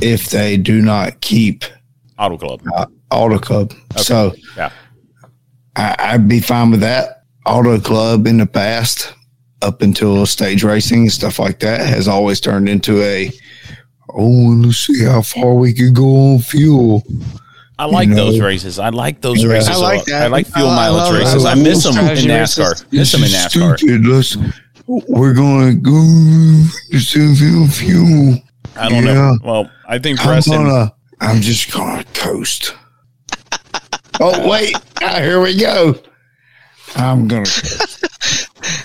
[0.00, 1.62] if they do not keep
[2.18, 2.62] Auto Club.
[3.12, 4.72] Auto Club, so Yeah.
[5.76, 7.22] I, I'd be fine with that.
[7.46, 9.14] Auto Club in the past,
[9.62, 13.30] up until stage racing and stuff like that, has always turned into a
[14.08, 17.04] oh, let's see how far we could go on fuel.
[17.82, 18.16] I like know.
[18.16, 18.78] those races.
[18.78, 19.50] I like those Yeah.
[19.50, 19.68] races.
[19.70, 20.22] I a like that.
[20.22, 21.44] I like fuel I- I mileage I races.
[21.44, 22.70] I, love miss them in NASCAR.
[22.70, 22.86] races.
[22.92, 23.78] Miss them in NASCAR.
[23.78, 24.06] stupid.
[24.06, 24.36] Let's,
[24.86, 27.66] we're going to go to fuel.
[27.68, 28.42] fuel.
[28.76, 29.14] I don't Yeah.
[29.14, 29.38] know.
[29.44, 30.64] Well, I think I'm Preston.
[30.64, 30.92] gonna.
[31.20, 32.74] I'm just gonna coast.
[34.20, 34.74] oh wait!
[35.02, 35.94] Ah, here we go.
[36.96, 37.44] I'm gonna.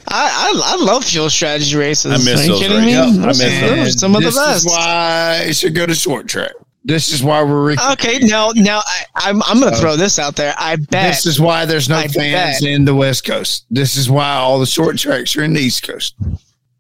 [0.10, 2.12] I, I I love fuel strategy races.
[2.12, 2.96] I miss Are you those kidding me?
[2.98, 3.20] races.
[3.20, 4.66] I miss those some of the this best.
[4.66, 6.52] is why it should go to short track.
[6.88, 7.66] This is why we're.
[7.68, 10.56] Re- Okay, now now I, I'm I'm gonna throw this out there.
[10.58, 12.64] I bet this is why there's no I fans bet.
[12.64, 13.66] in the West Coast.
[13.70, 16.16] This is why all the short tracks are in the East Coast.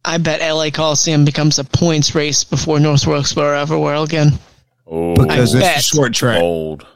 [0.05, 4.31] I bet LA Coliseum becomes a points race before North Wilkesboro ever will again.
[4.89, 5.77] Oh, Because I it's bet.
[5.79, 6.41] a short track.
[6.41, 6.87] old.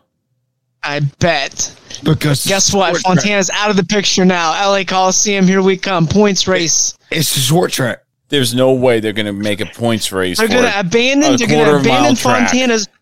[0.84, 1.76] I bet.
[2.04, 2.91] Because Guess what?
[2.91, 3.15] short track.
[3.17, 4.52] Fontana's out of the picture now.
[4.69, 6.08] LA Coliseum, here we come.
[6.08, 6.97] Points race.
[7.12, 8.04] It's a short track.
[8.30, 10.38] There's no way they're going to make a points race.
[10.38, 11.34] They're gonna abandon.
[11.34, 12.50] a They're gonna abandon mile track.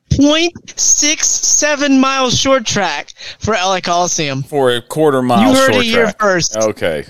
[0.10, 4.43] Fontana's point six seven mile short track for LA Coliseum.
[4.43, 6.19] for a quarter mile you heard short it here track.
[6.19, 6.58] first.
[6.58, 7.06] Okay.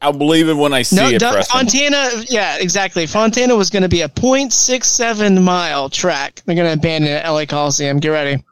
[0.00, 1.22] I'll believe it when I see No, it.
[1.46, 2.10] Fontana.
[2.28, 3.06] Yeah, exactly.
[3.06, 6.42] Fontana was going to be a .67 mile track.
[6.44, 8.00] They're going to abandon it LA Coliseum.
[8.00, 8.42] Get ready.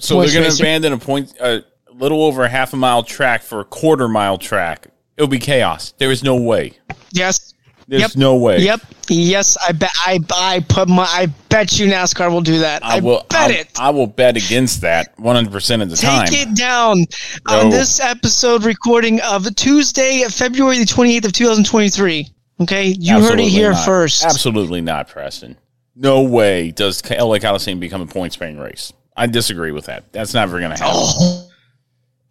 [0.00, 1.62] so they're going to abandon a point, a
[1.94, 4.88] little over a half a mile track for a quarter mile track.
[5.16, 5.94] It'll be chaos.
[5.96, 6.74] There is no way.
[7.12, 7.54] Yes.
[7.88, 8.16] There's Yep.
[8.16, 8.58] no way.
[8.62, 8.80] Yep.
[9.08, 9.56] Yes.
[9.66, 9.90] I bet.
[10.04, 10.18] I.
[10.34, 11.04] I put my.
[11.04, 12.84] I bet you NASCAR will do that.
[12.84, 13.68] I, I will bet I, it.
[13.78, 16.26] I will bet against that 100% of the Take time.
[16.26, 17.04] Take it down
[17.48, 17.60] No.
[17.60, 22.28] on this episode recording of Tuesday, February the 28th of 2023.
[22.58, 23.84] Okay, you heard it here not.
[23.84, 24.24] first.
[24.24, 25.56] Absolutely not, Preston.
[25.94, 28.92] No way does LA Coliseum become a points paying race.
[29.16, 30.10] I disagree with that.
[30.12, 30.92] That's never going to happen.
[30.98, 31.48] Oh,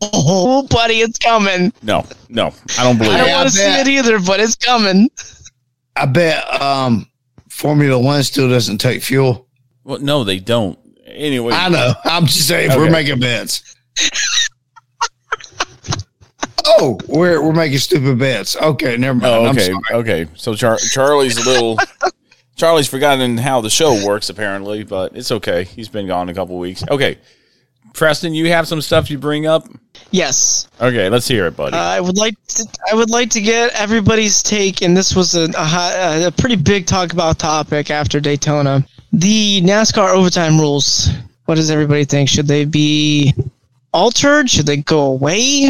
[0.01, 1.72] oh, buddy, it's coming.
[1.82, 3.16] No, no, I don't believe it.
[3.16, 3.34] I don't it.
[3.34, 5.10] Want to see it either, but it's coming.
[5.96, 7.08] I bet um,
[7.50, 9.48] Formula One still doesn't take fuel.
[9.84, 10.78] Well, no, they don't.
[11.06, 11.93] Anyway, I know.
[12.04, 13.76] I'm just saying we're making bets.
[16.66, 18.56] oh, we're we're making stupid bets.
[18.58, 19.34] Okay, never mind.
[19.34, 19.84] Oh, I'm okay, sorry.
[20.02, 20.28] okay.
[20.36, 21.78] So Char- Charlie's a little.
[22.56, 25.66] Charlie's forgotten how the show works apparently, but it's okay.
[25.66, 26.84] He's been gone a couple weeks.
[26.89, 27.18] Okay,
[27.96, 29.68] Preston, you have some stuff you bring up.
[30.12, 30.68] Yes.
[30.80, 31.76] Okay, let's hear it, buddy.
[31.76, 35.36] Uh, I would like to, I would like to get everybody's take, and this was
[35.36, 35.93] a, a, hot-
[36.28, 38.86] a pretty big talk about topic after Daytona.
[39.14, 41.10] The NASCAR overtime rules.
[41.46, 42.28] What does everybody think?
[42.30, 43.34] Should they be
[43.93, 44.50] altered?
[44.50, 45.70] Should they go away?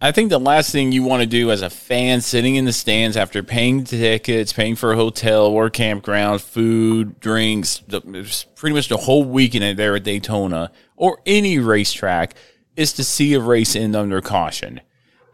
[0.00, 2.72] I think the last thing you want to do as a fan sitting in the
[2.72, 8.98] stands after paying tickets, paying for a hotel or campground, food, drinks, pretty much the
[8.98, 12.34] whole weekend there at Daytona or any racetrack
[12.76, 14.80] is to see a race end under caution.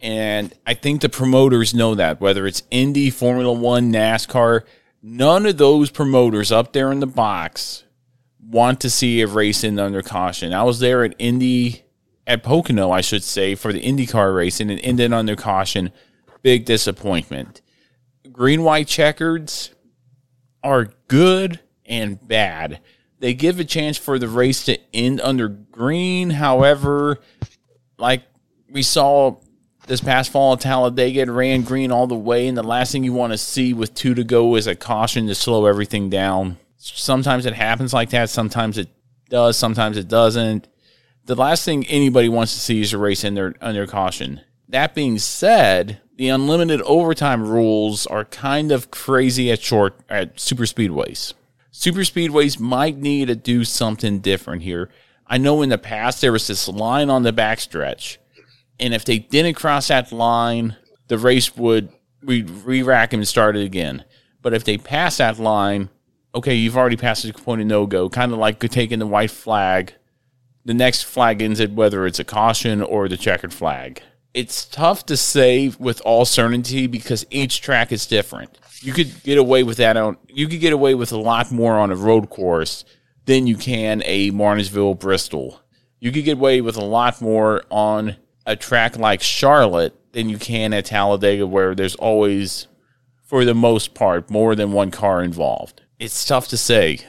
[0.02, 4.62] And I think the promoters know that, whether it's Indy, Formula One, NASCAR,
[5.02, 7.84] none of those promoters up there in the box
[8.42, 10.52] want to see a race end under caution.
[10.52, 11.84] I was there at Indy
[12.30, 15.90] at Pocono, I should say, for the IndyCar race, and it ended under caution.
[16.42, 17.60] Big disappointment.
[18.30, 19.74] Green white checkers
[20.62, 22.78] are good and bad.
[23.18, 26.30] They give a chance for the race to end under green.
[26.30, 27.18] However,
[27.98, 28.22] like
[28.70, 29.36] we saw
[29.88, 33.02] this past fall at Talladega, it ran green all the way, and the last thing
[33.02, 36.58] you want to see with two to go is a caution to slow everything down.
[36.76, 38.30] Sometimes it happens like that.
[38.30, 38.88] Sometimes it
[39.28, 39.56] does.
[39.56, 40.68] Sometimes it doesn't
[41.30, 44.40] the last thing anybody wants to see is a race under under caution.
[44.68, 50.64] That being said, the unlimited overtime rules are kind of crazy at short at super
[50.64, 51.34] speedways.
[51.70, 54.90] Super speedways might need to do something different here.
[55.24, 58.16] I know in the past there was this line on the backstretch,
[58.80, 60.76] and if they didn't cross that line,
[61.06, 61.90] the race would
[62.24, 64.04] we re-rack and start it again.
[64.42, 65.90] But if they pass that line,
[66.34, 69.30] okay, you've already passed the point of no go, kind of like taking the white
[69.30, 69.94] flag
[70.64, 74.02] the next flag ends it, whether it's a caution or the checkered flag.
[74.32, 78.58] It's tough to say with all certainty because each track is different.
[78.80, 81.78] You could get away with that on you could get away with a lot more
[81.78, 82.84] on a road course
[83.26, 85.60] than you can a Martinsville Bristol.
[85.98, 90.38] You could get away with a lot more on a track like Charlotte than you
[90.38, 92.68] can at Talladega where there's always
[93.24, 95.82] for the most part more than one car involved.
[95.98, 97.00] It's tough to say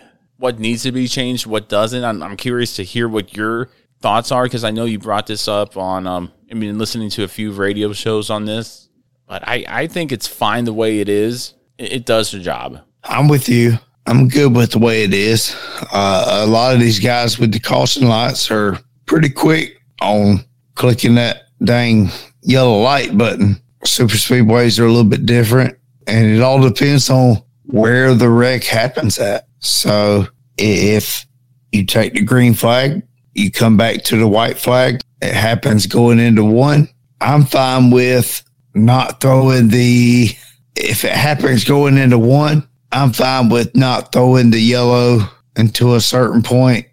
[0.42, 2.04] what needs to be changed, what doesn't.
[2.04, 3.70] I'm, I'm curious to hear what your
[4.02, 6.08] thoughts are because I know you brought this up on.
[6.08, 8.90] Um, I mean, listening to a few radio shows on this,
[9.28, 11.54] but I I think it's fine the way it is.
[11.78, 12.80] It, it does the job.
[13.04, 13.78] I'm with you.
[14.08, 15.56] I'm good with the way it is.
[15.94, 21.16] Uh, a lot of these guys with the caution lights are pretty quick on clicking
[21.16, 22.10] that dang
[22.42, 23.62] yellow light button.
[23.86, 25.78] Super speedways are a little bit different,
[26.08, 29.48] and it all depends on where the wreck happens at.
[29.62, 31.26] So if
[31.72, 33.04] you take the green flag,
[33.34, 36.90] you come back to the white flag, it happens going into one.
[37.22, 38.44] I'm fine with
[38.74, 40.30] not throwing the,
[40.76, 45.20] if it happens going into one, I'm fine with not throwing the yellow
[45.56, 46.88] until a certain point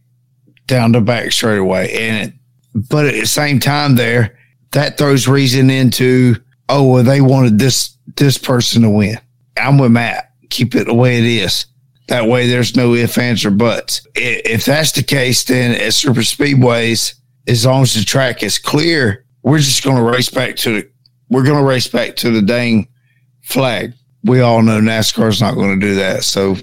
[0.66, 1.90] down the back straightaway.
[1.92, 2.34] And it,
[2.88, 4.38] but at the same time there,
[4.72, 6.36] that throws reason into,
[6.68, 9.18] oh, well, they wanted this, this person to win.
[9.56, 10.32] I'm with Matt.
[10.50, 11.66] Keep it the way it is.
[12.08, 14.06] That way, there's no ifs, ands, or buts.
[14.14, 17.14] If that's the case, then at super speedways,
[17.46, 20.90] as long as the track is clear, we're just going to race back to the,
[21.28, 22.88] we're going to race back to the dang
[23.42, 23.92] flag.
[24.24, 26.24] We all know NASCAR's not going to do that.
[26.24, 26.56] So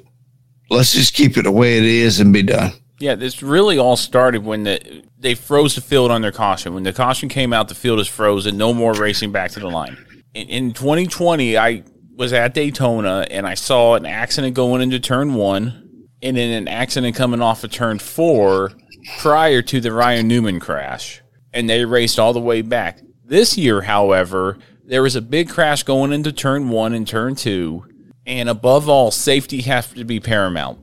[0.69, 2.71] let's just keep it the way it is and be done.
[2.99, 6.73] Yeah, this really all started when the they froze the field under caution.
[6.73, 8.57] When the caution came out, the field is frozen.
[8.57, 9.97] No more racing back to the line.
[10.33, 11.83] In, in 2020, I
[12.16, 16.68] was at Daytona and I saw an accident going into turn one and then an
[16.68, 18.72] accident coming off of turn four
[19.20, 21.22] prior to the Ryan Newman crash.
[21.53, 22.99] And they raced all the way back.
[23.24, 27.86] This year, however, there was a big crash going into turn one and turn two.
[28.26, 30.80] And above all, safety has to be paramount.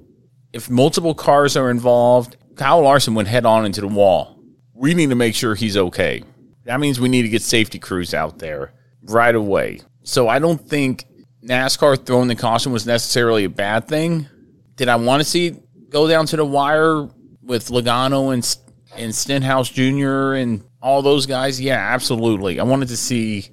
[0.52, 4.38] If multiple cars are involved, Kyle Larson went head on into the wall.
[4.74, 6.22] We need to make sure he's okay.
[6.64, 8.74] That means we need to get safety crews out there
[9.04, 9.80] right away.
[10.04, 11.04] So I don't think
[11.44, 14.28] NASCAR throwing the caution was necessarily a bad thing.
[14.76, 15.56] Did I want to see
[15.88, 17.08] go down to the wire
[17.42, 18.56] with Logano and
[18.96, 20.34] and Stenhouse Jr.
[20.34, 21.60] and all those guys?
[21.60, 22.60] Yeah, absolutely.
[22.60, 23.48] I wanted to see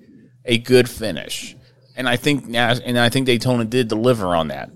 [0.46, 1.56] a good finish,
[1.96, 4.70] and I think and I think Daytona did deliver on that.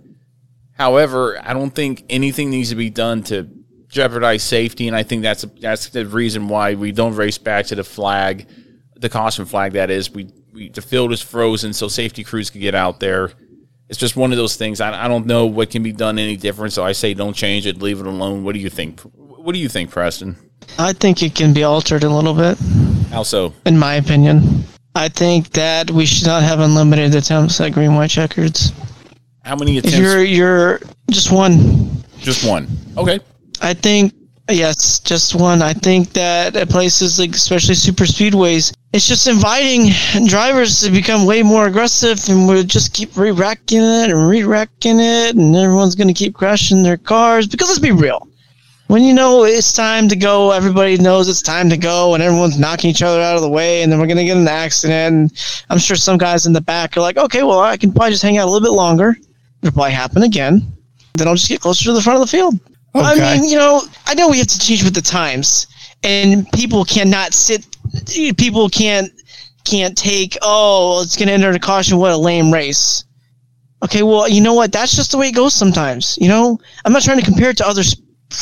[0.74, 3.48] However, I don't think anything needs to be done to
[3.88, 7.76] jeopardize safety, and I think that's that's the reason why we don't race back to
[7.76, 8.48] the flag,
[9.04, 9.74] the caution flag.
[9.74, 13.32] That is, we we, the field is frozen, so safety crews can get out there.
[13.90, 14.82] It's just one of those things.
[14.82, 17.68] I, I don't know what can be done any different, so I say don't change
[17.68, 18.44] it, leave it alone.
[18.44, 19.02] What do you think?
[19.02, 20.38] What do you think, Preston?
[20.80, 22.58] I think it can be altered a little bit.
[23.12, 23.54] How so?
[23.66, 24.64] In my opinion,
[24.96, 28.72] I think that we should not have unlimited attempts at green white checkers.
[29.44, 29.98] How many attempts?
[29.98, 30.80] If you're you're
[31.12, 31.92] Just one.
[32.20, 32.68] Just one.
[32.98, 33.20] Okay.
[33.62, 34.14] I think
[34.50, 35.62] yes, just one.
[35.62, 39.90] I think that at places like especially super speedways, it's just inviting
[40.28, 45.36] drivers to become way more aggressive, and we'll just keep re-racking it and re-racking it,
[45.36, 47.48] and everyone's gonna keep crashing their cars.
[47.48, 48.28] Because let's be real,
[48.88, 52.60] when you know it's time to go, everybody knows it's time to go, and everyone's
[52.60, 55.16] knocking each other out of the way, and then we're gonna get an accident.
[55.16, 58.12] And I'm sure some guys in the back are like, okay, well, I can probably
[58.12, 59.18] just hang out a little bit longer.
[59.64, 60.72] It'll probably happen again.
[61.16, 62.60] Then I'll just get closer to the front of the field.
[62.96, 65.66] I mean, you know, I know we have to change with the times,
[66.04, 67.66] and people cannot sit.
[68.38, 69.12] People can't
[69.64, 70.38] can't take.
[70.42, 71.98] Oh, it's going to enter the caution.
[71.98, 73.06] What a lame race.
[73.84, 74.72] Okay, well, you know what?
[74.72, 76.18] That's just the way it goes sometimes.
[76.20, 77.96] You know, I'm not trying to compare it to other s-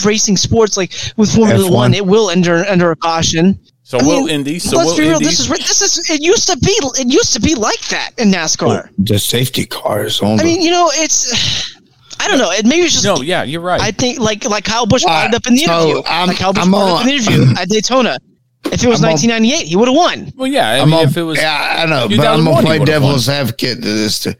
[0.05, 1.73] racing sports like with Formula F1.
[1.73, 1.93] One.
[1.93, 3.59] It will ender under a caution.
[3.83, 4.59] So I will mean, Indy.
[4.59, 5.13] So let's will be real.
[5.13, 5.25] Indy.
[5.25, 8.29] This is this is it used to be it used to be like that in
[8.29, 8.89] NASCAR.
[8.99, 11.75] The safety cars on I mean, you know, it's
[12.23, 12.51] I don't know.
[12.51, 13.81] It maybe it's just no, yeah, you're right.
[13.81, 16.01] I think like like Kyle Busch Well, brought it up in the so interview.
[16.05, 18.17] I'm- like Kyle Busch I'm brought up in the interview at Daytona.
[18.65, 20.31] If it was I'm on- 1998, he would have won.
[20.37, 20.69] well, yeah.
[20.69, 22.93] I I'm mean, on- if it was, yeah, I know, but I'm gonna play would've
[22.93, 24.19] devil's advocate to this.
[24.21, 24.33] Too.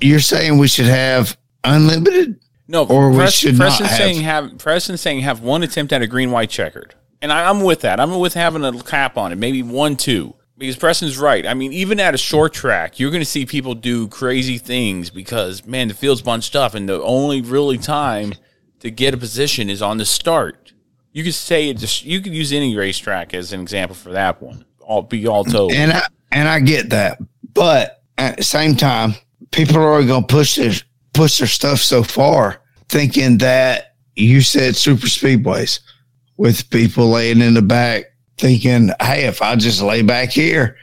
[0.00, 2.40] You're saying we should have unlimited?
[2.68, 3.98] no, or we Pres- should not Preston's have.
[3.98, 7.60] saying have Preston's saying have one attempt at a green white checkered, and I, I'm
[7.62, 8.00] with that.
[8.00, 10.34] I'm with having a cap on it, maybe one, two.
[10.60, 11.46] Because Preston's right.
[11.46, 15.08] I mean, even at a short track, you're going to see people do crazy things
[15.08, 18.34] because man, the field's bunched up, and the only really time
[18.80, 20.74] to get a position is on the start.
[21.12, 21.78] You could say it.
[21.78, 24.66] Just, you could use any racetrack as an example for that one.
[24.80, 25.72] All be all told.
[25.72, 27.18] And I and I get that,
[27.54, 29.14] but at the same time,
[29.52, 30.72] people are gonna push their
[31.14, 35.80] push their stuff so far, thinking that you said super speedways
[36.36, 40.76] with people laying in the back, thinking, hey, if I just lay back here,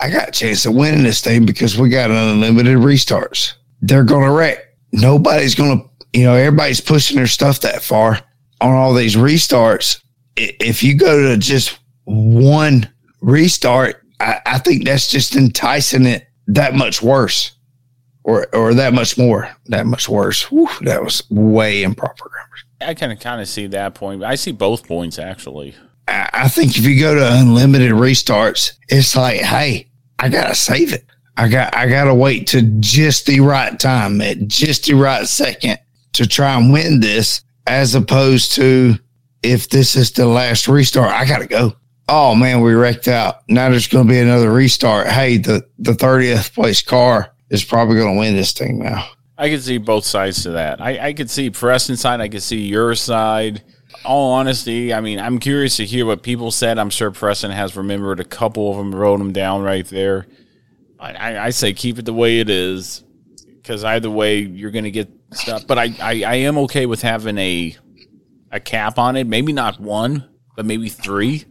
[0.00, 3.54] I got a chance of winning this thing because we got unlimited restarts.
[3.82, 4.58] They're gonna wreck.
[4.92, 5.82] Nobody's gonna,
[6.12, 8.20] you know, everybody's pushing their stuff that far
[8.60, 10.02] on all these restarts.
[10.36, 12.88] If you go to just one
[13.20, 17.52] restart, I, I think that's just enticing it that much worse,
[18.24, 20.48] or or that much more, that much worse.
[20.80, 22.30] That was way improper.
[22.80, 24.24] I can kind of see that point.
[24.24, 25.74] I see both points actually.
[26.10, 29.88] I, think if you go to unlimited restarts, it's like, hey,
[30.18, 31.04] I gotta save it.
[31.36, 35.78] I got I gotta wait to just the right time at just the right second
[36.14, 38.96] to try and win this, as opposed to
[39.42, 41.74] if this is the last restart, I gotta go.
[42.08, 43.48] Oh man, we wrecked out.
[43.48, 45.06] Now there's gonna be another restart.
[45.06, 49.08] Hey, the the thirtieth place car is probably gonna win this thing now.
[49.38, 50.82] I could see both sides to that.
[50.82, 52.20] I, I could see Preston's side.
[52.20, 53.62] I could see your side.
[54.04, 56.78] All honesty, I mean, I'm curious to hear what people said.
[56.78, 60.26] I'm sure Preston has remembered a couple of them, wrote them down right there.
[60.98, 63.04] I, I, I say keep it the way it is,
[63.56, 65.66] because either way you're going to get stuff.
[65.66, 67.76] But I, I, I am okay with having a
[68.52, 69.26] a cap on it.
[69.26, 71.44] Maybe not one, but maybe three.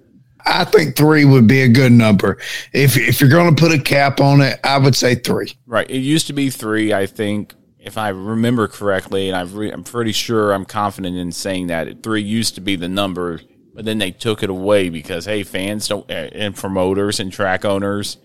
[0.45, 2.37] I think three would be a good number.
[2.73, 5.53] If if you're gonna put a cap on it, I would say three.
[5.65, 5.89] Right.
[5.89, 7.53] It used to be three, I think,
[7.89, 12.03] if I remember correctly, and I've re- I'm pretty sure I'm confident in saying that
[12.03, 13.41] three used to be the number,
[13.73, 17.65] but then they took it away because hey, fans don't uh, and promoters and track
[17.65, 18.17] owners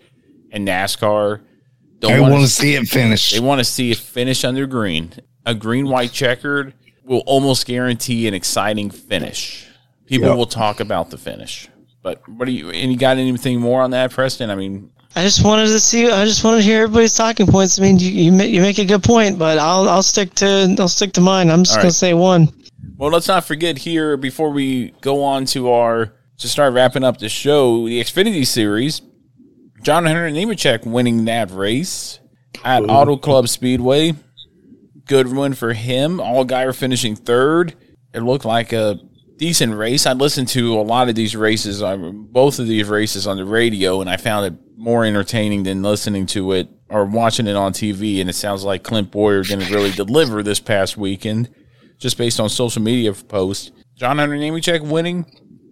[0.51, 1.41] and NASCAR
[1.99, 2.47] don't want to.
[2.47, 3.31] see it finish.
[3.31, 5.13] They want to see it finish under green.
[5.47, 9.65] A green white checkered will almost guarantee an exciting finish.
[10.05, 10.37] People Yep.
[10.37, 11.67] will talk about the finish.
[12.03, 12.69] But what do you?
[12.69, 14.51] And you got anything more on that, Preston?
[14.51, 16.09] I mean, I just wanted to see.
[16.11, 17.79] I just wanted to hear everybody's talking points.
[17.79, 20.75] I mean, you you, ma- you make a good point, but I'll I'll stick to
[20.77, 21.49] I'll stick to mine.
[21.49, 21.93] I'm just All gonna right.
[21.93, 22.49] say one.
[22.97, 27.17] Well, let's not forget here before we go on to our to start wrapping up
[27.17, 29.01] the show, the Xfinity Series.
[29.83, 32.19] John Hunter Nemechek winning that race
[32.63, 34.15] at Auto Club Speedway.
[35.05, 36.17] Good win for him.
[36.17, 37.75] Allgaier finishing third.
[38.13, 38.99] It looked like a
[39.37, 40.05] decent race.
[40.05, 43.45] I listened to a lot of these races, uh, both of these races on the
[43.45, 47.73] radio, and I found it more entertaining than listening to it or watching it on
[47.73, 48.21] TV.
[48.21, 51.49] And it sounds like Clint Bowyer didn't really deliver this past weekend
[51.97, 53.71] just based on social media posts.
[53.95, 55.25] John Hunter Nemechek winning.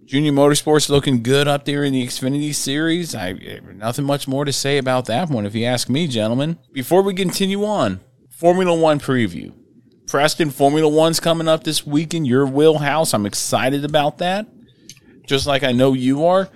[0.06, 3.14] Junior Motorsports looking good up there in the Xfinity Series.
[3.14, 3.32] I
[3.74, 6.58] nothing much more to say about that one, if you ask me, gentlemen.
[6.72, 9.54] Before we continue on, Formula One preview.
[10.06, 13.14] Preston, Formula One's coming up this week in your wheelhouse.
[13.14, 14.46] I'm excited about that.
[15.26, 16.48] Just like I know you are.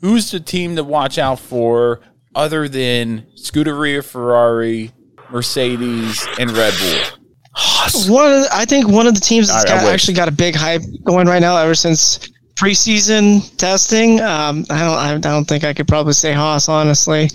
[0.00, 2.00] Who's the team to watch out for
[2.34, 4.92] other than Scuderia Ferrari,
[5.30, 7.20] Mercedes, and Red Bull?
[8.14, 10.32] One of the, I think one of the teams that's right, got, actually got a
[10.32, 14.20] big hype going right now ever since preseason testing.
[14.20, 17.28] Um, I don't I don't think I could probably say Haas honestly.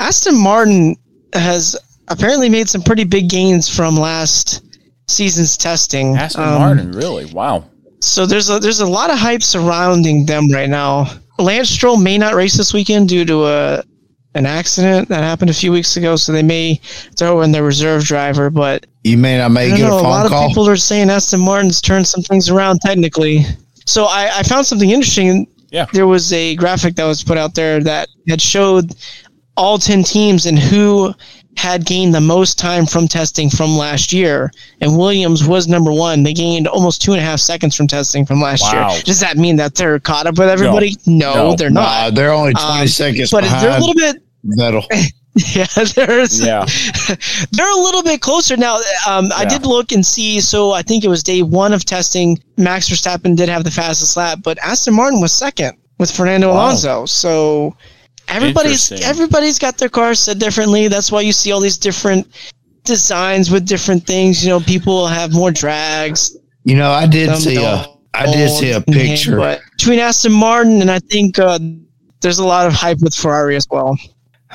[0.00, 0.96] Aston Martin
[1.34, 1.76] has
[2.08, 4.62] apparently made some pretty big gains from last
[5.12, 6.16] season's testing.
[6.16, 7.26] Aston Um, Martin, really?
[7.26, 7.64] Wow.
[8.00, 11.06] So there's a there's a lot of hype surrounding them right now.
[11.38, 13.82] Lance Stroll may not race this weekend due to a
[14.34, 16.80] an accident that happened a few weeks ago, so they may
[17.16, 18.48] throw in their reserve driver.
[18.50, 19.86] But You may not I make it a.
[19.86, 20.44] A phone lot call.
[20.44, 23.44] of people are saying Aston Martin's turned some things around technically.
[23.86, 25.46] So I, I found something interesting.
[25.70, 25.86] Yeah.
[25.92, 28.94] There was a graphic that was put out there that had showed
[29.56, 31.14] all 10 teams and who
[31.56, 34.50] had gained the most time from testing from last year.
[34.80, 36.22] And Williams was number one.
[36.22, 38.92] They gained almost two and a half seconds from testing from last Wow.
[38.92, 39.02] year.
[39.02, 40.96] Does that mean that they're caught up with everybody?
[41.06, 41.56] No, No.
[41.56, 42.14] they're Nah, not.
[42.14, 44.16] they're only 20 Um, seconds But behind they're a little bit
[44.58, 44.84] Vettel.
[45.54, 46.66] yeah, there's Yeah.
[47.52, 48.76] they're a little bit closer now.
[49.06, 50.40] Um, I did look and see.
[50.40, 52.38] So I think it was day one of testing.
[52.56, 56.54] Max Verstappen did have the fastest lap, but Aston Martin was second with Fernando Wow.
[56.66, 57.06] Alonso.
[57.06, 57.76] So
[58.28, 60.88] everybody's everybody's got their cars set differently.
[60.88, 62.26] That's why you see all these different
[62.84, 64.44] designs with different things.
[64.44, 66.36] You know, people have more drags.
[66.64, 69.36] You know, I did some see a I did see a picture.
[69.36, 71.58] But between Aston Martin and I think uh,
[72.20, 73.98] there's a lot of hype with Ferrari as well.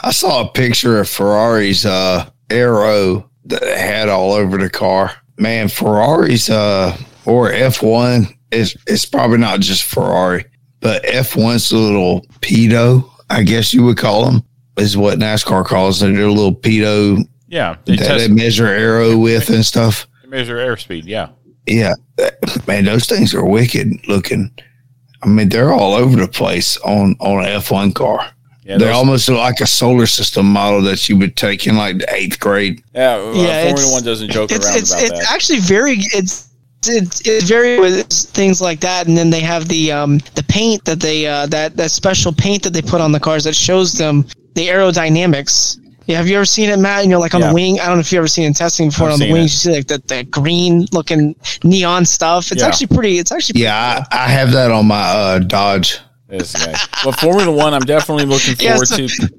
[0.04, 5.12] I saw a picture of Ferrari's uh, aero that it had all over the car.
[5.38, 6.96] Man, Ferrari's uh,
[7.26, 10.46] or F1 is it's probably not just Ferrari,
[10.80, 14.44] but F1's a little pitot, I guess you would call them,
[14.78, 16.14] is what NASCAR calls it.
[16.14, 17.76] Their little pitot Yeah.
[17.86, 20.08] They that test they measure aero with and stuff.
[20.24, 21.04] they measure airspeed.
[21.06, 21.30] Yeah.
[21.70, 21.96] Yeah,
[22.66, 24.52] man, those things are wicked looking.
[25.22, 28.32] I mean, they're all over the place on on an F1 car.
[28.64, 28.78] Yeah.
[28.78, 32.40] They're almost like a solar system model that you would take in like the eighth
[32.40, 32.82] grade.
[32.96, 33.16] yeah.
[33.16, 35.34] uh, Yeah, Formula it's- One doesn't joke it's around it's, about it's that.
[35.34, 36.47] actually very it's
[36.90, 40.84] it's it's very with things like that and then they have the um the paint
[40.86, 43.94] that they uh that that special paint that they put on the cars that shows
[43.94, 44.26] them
[44.56, 47.50] the aerodynamics yeah have you ever seen it matt you know like on Yeah.
[47.50, 49.20] the wing i don't know if you ever seen it in testing before I've on
[49.20, 49.70] the seen wings it.
[49.70, 52.68] you see like that the green looking neon stuff it's Yeah.
[52.68, 56.00] actually pretty it's actually Yeah, I, I have that on my uh, Dodge.
[56.28, 56.74] This guy.
[57.06, 59.30] Well, Formula One, I'm definitely looking Yeah, forward so- to.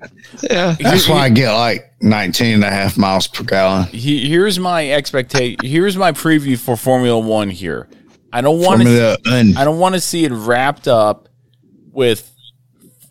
[0.51, 3.85] yeah That's why I get like 19 and a half miles per gallon.
[3.89, 5.59] He, here's my expectation.
[5.63, 7.51] Here's my preview for Formula One.
[7.51, 7.89] Here,
[8.33, 9.19] I don't want to.
[9.27, 11.29] I don't want to see it wrapped up
[11.93, 12.31] with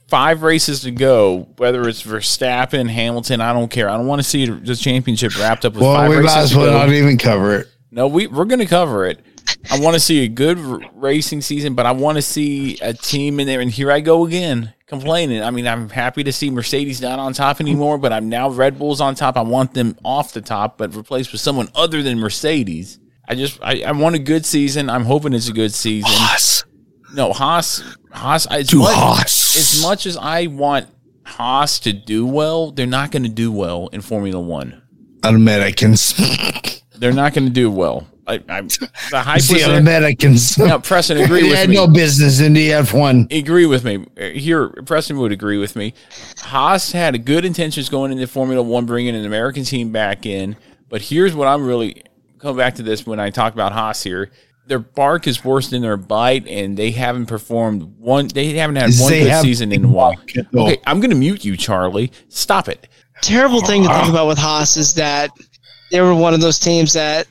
[0.07, 1.47] five races to go.
[1.57, 3.89] Whether it's Verstappen, Hamilton, I don't care.
[3.89, 6.41] I don't want to see the championship wrapped up with Well, five we races might
[6.41, 6.77] as to well go.
[6.79, 7.67] not even cover it.
[7.91, 9.19] No, we we're going to cover it.
[9.71, 12.93] I want to see a good r- racing season, but I want to see a
[12.93, 13.59] team in there.
[13.59, 15.41] And here I go again complaining.
[15.43, 18.79] I mean, I'm happy to see Mercedes not on top anymore, but I'm now Red
[18.79, 19.35] Bull's on top.
[19.37, 22.99] I want them off the top, but replaced with someone other than Mercedes.
[23.27, 24.89] I just I, I want a good season.
[24.89, 26.09] I'm hoping it's a good season.
[26.13, 26.63] Haas.
[27.13, 29.57] No, Haas Haas as To much, Haas.
[29.57, 30.87] as much as I want
[31.25, 34.81] Haas to do well, they're not going to do well in Formula One.
[35.23, 36.13] Americans.
[36.99, 38.07] They're not going to do well.
[38.27, 38.61] I, I,
[39.09, 39.79] the hype was the there.
[39.79, 40.57] Americans.
[40.57, 41.75] Now, Preston, agree They with had me.
[41.75, 43.31] no business in the F1.
[43.37, 44.05] agree with me.
[44.33, 45.93] Here, Preston would agree with me.
[46.39, 50.57] Haas had good intentions going into Formula One, bringing an American team back in.
[50.89, 52.03] But here's what I'm really
[52.39, 54.31] come back to this when I talk about Haas here.
[54.67, 58.27] Their bark is worse than their bite, and they haven't performed one.
[58.27, 60.15] They haven't had one They good season in a while.
[60.15, 60.67] bark at all.
[60.67, 62.11] Okay, I'm going to mute you, Charlie.
[62.27, 62.89] Stop it.
[63.21, 64.09] terrible thing to think ah.
[64.09, 65.31] about with Haas is that
[65.91, 67.27] they were one of those teams that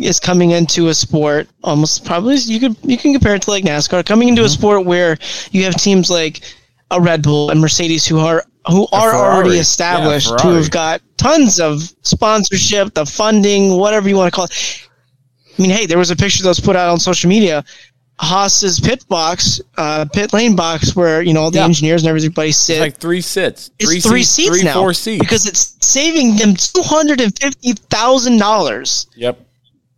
[0.00, 3.64] is coming into a sport almost probably you could you can compare it to like
[3.64, 4.52] NASCAR coming into a Mm-hmm.
[4.60, 5.18] sport where
[5.50, 6.40] you have teams like
[6.90, 9.34] a Red Bull and Mercedes who are who are Ferrari.
[9.36, 14.34] already Yeah, established who have got tons of sponsorship the funding whatever you want to
[14.36, 14.88] call it
[15.58, 17.64] I mean hey there was a picture that was put out on social media
[18.20, 21.64] Haas's pit box uh, pit lane box where you know all the Yeah.
[21.64, 23.70] engineers and everybody sit It's like three sits.
[23.78, 25.18] it's three, three, seats, three, now four seats.
[25.18, 29.40] because it's saving them two hundred and fifty thousand dollars yep.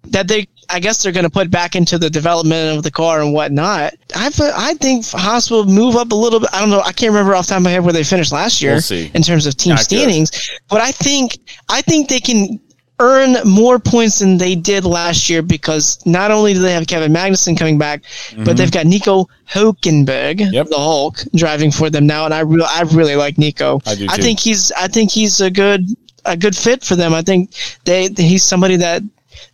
[0.07, 3.21] That they I guess they're going to put back into the development of the car
[3.21, 3.95] and whatnot.
[4.17, 6.49] I I think Haas will move up a little bit.
[6.53, 6.81] I don't know.
[6.81, 9.09] I can't remember off the top of my head where they finished last year We'll
[9.15, 9.85] in terms of team Not good.
[9.99, 11.39] standings, but I think
[11.69, 12.61] I think they can
[13.01, 17.13] earn more points than they did last year because not only do they have Kevin
[17.13, 18.05] Magnussen coming back,
[18.45, 20.55] but they've got Nico Hulkenberg, Mm-hmm.
[20.55, 20.69] Yep.
[20.69, 23.81] the Hulk, driving for them now, and I really I really like Nico.
[23.87, 25.87] I do I think he's I think he's a good
[26.25, 27.13] a good fit for them.
[27.13, 27.53] I think
[27.85, 29.03] they he's somebody that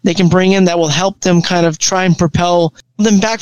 [0.02, 3.40] they can bring in that will help them kind of try and propel them back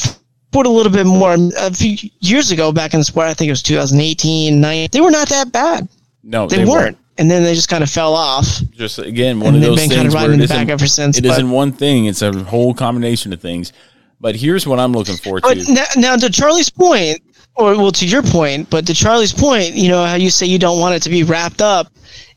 [0.52, 1.36] forward a little bit more.
[1.58, 5.00] A few years ago, back in the sport, I think it was 2018, 9, they
[5.00, 5.88] were not that bad.
[6.22, 6.98] No, They, weren't.
[7.16, 8.46] And then they just kind of fell off.
[8.70, 10.56] Just again, one And of those been kind things of where it in the back
[10.56, 11.18] isn't, ever since.
[11.18, 13.72] it isn't one thing; it's a whole combination of things.
[14.20, 15.72] But here's what I'm looking forward to.
[15.72, 17.20] now, now to Charlie's point,
[17.58, 20.58] or well, to your point, but to Charlie's point, you know how you say you
[20.58, 21.88] don't want it to be wrapped up,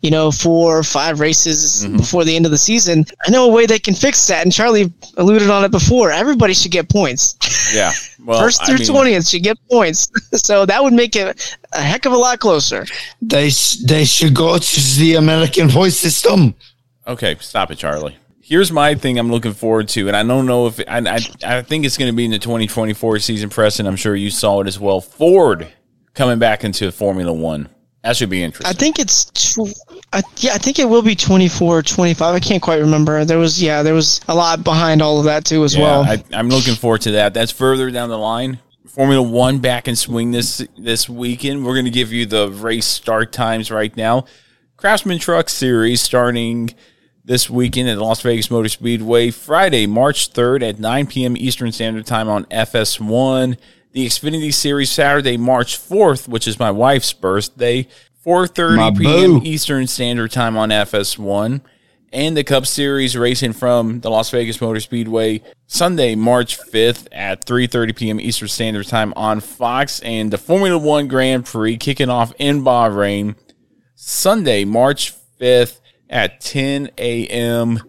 [0.02, 1.98] you know, four or five races Mm-hmm.
[1.98, 3.06] before the end of the season.
[3.26, 6.12] I know a way they can fix that, and Charlie alluded on it before.
[6.12, 7.38] Everybody should get points.
[7.74, 7.92] Yeah.
[8.24, 11.82] Well, First I through mean, twentieth should get points, so that would make it a
[11.82, 12.86] heck of a lot closer.
[13.20, 16.54] They sh- they should go to the American voice system.
[17.08, 18.16] Okay, stop it, Charlie.
[18.52, 21.62] Here's my thing I'm looking forward to, and I don't know if I I, I
[21.62, 23.49] think it's going to be in the 2024 season.
[23.49, 24.99] Preston, I'm sure you saw it as well.
[24.99, 25.72] Ford
[26.16, 27.70] coming back into Formula One.
[28.04, 28.70] That should be interesting.
[28.70, 29.74] I think it's tw-
[30.12, 32.36] I, yeah, I think it will be 24, 25.
[32.36, 33.24] I can't quite remember.
[33.24, 36.04] There was yeah, there was a lot behind all of that too as yeah, well.
[36.04, 37.34] I, I'm looking forward to that.
[37.34, 38.60] That's further down the line.
[38.86, 41.66] Formula One back in swing this this weekend.
[41.66, 44.26] We're going to give you the race start times right now.
[44.76, 46.76] Craftsman Truck Series starting
[47.32, 51.38] this weekend at Las Vegas Motor Speedway, Friday, March 3rd at 9 p.m.
[51.38, 53.58] Eastern Standard Time on FS1.
[53.94, 57.88] The Xfinity Series Saturday, March 4th, which is my wife's birthday,
[58.26, 59.48] 4:30 p.m.
[59.48, 61.62] Eastern Standard Time on FS1.
[62.12, 67.46] And the Cup Series racing from the Las Vegas Motor Speedway Sunday, March 5th at
[67.46, 68.20] 3:30 p.m.
[68.20, 73.36] Eastern Standard Time on Fox and the Formula 1 Grand Prix kicking off in Bahrain
[73.96, 75.81] Sunday, March 5th
[76.12, 77.80] at 10 a.m.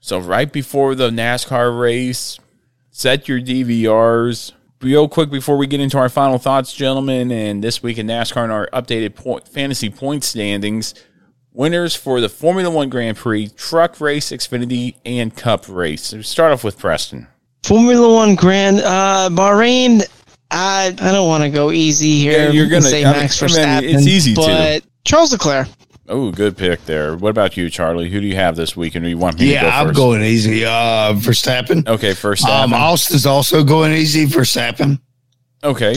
[0.00, 2.38] So right before the NASCAR race,
[2.90, 4.52] set your DVRs.
[4.82, 8.42] Real quick before we get into our final thoughts, gentlemen, and this week in NASCAR
[8.42, 10.94] and our updated point, fantasy point standings.
[11.54, 16.02] Winners for the Formula One Grand Prix, Truck Race, Xfinity, and Cup Race.
[16.02, 17.28] So start off with Preston.
[17.62, 20.02] Formula One Grand uh, Bahrain.
[20.50, 22.46] I I don't want to go easy here.
[22.46, 23.94] Yeah, you're gonna- say I mean, Max I mean, Verstappen.
[23.94, 24.40] it's easy to.
[24.40, 25.68] but Charles Leclerc.
[26.06, 27.16] Oh, good pick there.
[27.16, 28.10] What about you, Charlie?
[28.10, 29.92] Who do you have this week, and do you want me to go Yeah, I'm
[29.94, 30.64] going easy.
[30.64, 31.86] Uh, Verstappen.
[31.88, 32.44] Okay, first.
[32.44, 34.26] Um, Austin's also going easy.
[34.26, 35.00] For Verstappen.
[35.62, 35.96] Okay.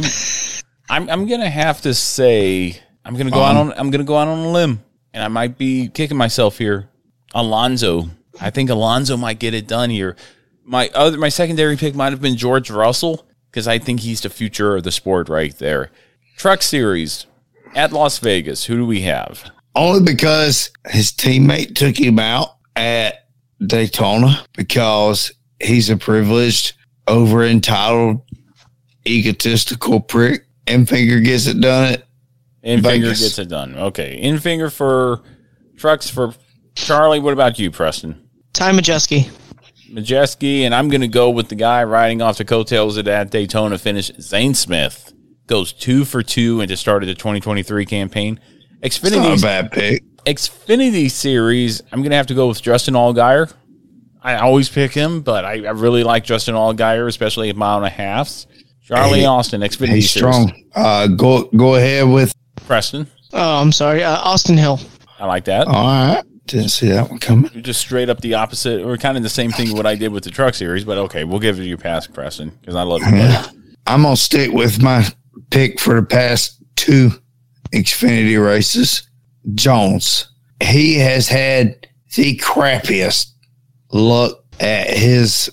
[0.90, 4.16] I'm I'm gonna have to say I'm gonna go out Um, on I'm gonna go
[4.18, 4.82] out on a limb,
[5.14, 6.88] and I might be kicking myself here.
[7.36, 8.10] Alonso.
[8.40, 10.16] I think Alonso might get it done here.
[10.64, 14.30] My other my secondary pick might have been George Russell because I think he's the
[14.30, 15.92] future of the sport right there.
[16.38, 17.26] Truck Series
[17.76, 18.66] at Las Vegas.
[18.66, 19.52] Who do we have?
[19.78, 23.28] Only because his teammate took him out at
[23.64, 26.74] Daytona because he's a privileged,
[27.08, 28.22] over entitled,
[29.06, 30.48] egotistical prick.
[30.66, 32.08] Infinger gets it done it.
[32.66, 33.22] Infinger Vegas.
[33.22, 33.78] gets it done.
[33.78, 35.22] Okay, Infinger for
[35.78, 36.34] trucks for
[36.74, 37.20] Charlie.
[37.20, 38.28] What about you, Preston?
[38.54, 39.30] Ty Majeski.
[39.92, 43.30] Majeski, and I'm going to go with the guy riding off the coattails of that
[43.30, 44.12] Daytona finish.
[44.20, 45.14] Zane Smith
[45.46, 48.40] goes two for two and just started the 2023 campaign.
[48.82, 50.04] It's not a Xfinity bad pick.
[50.26, 51.82] Xfinity Series.
[51.92, 53.52] I'm going to have to go with Justin Allgaier.
[54.22, 57.86] I always pick him, but I, I really like Justin Allgaier, especially at mile and
[57.86, 58.46] a halves.
[58.84, 60.36] Charlie Hey, Austin, Xfinity He's Series.
[60.36, 60.64] strong.
[60.76, 62.34] Uh, go go ahead with.
[62.66, 64.80] Preston, Oh, I'm sorry, uh, Austin Hill.
[65.20, 65.68] I like that.
[65.68, 66.24] All right.
[66.48, 67.50] Didn't see that one coming.
[67.54, 70.12] You're just straight up the opposite, or kind of the same thing what I did
[70.12, 70.84] with the Truck Series.
[70.86, 73.12] But okay, we'll give it you a pass, Preston, because I love you.
[73.12, 73.58] buddy.
[73.86, 75.06] I'm gonna stick with my
[75.52, 77.12] pick for the past two
[77.72, 79.04] Xfinity races.
[79.56, 80.30] Jones.
[80.62, 83.32] He has had the crappiest
[83.92, 85.52] luck at his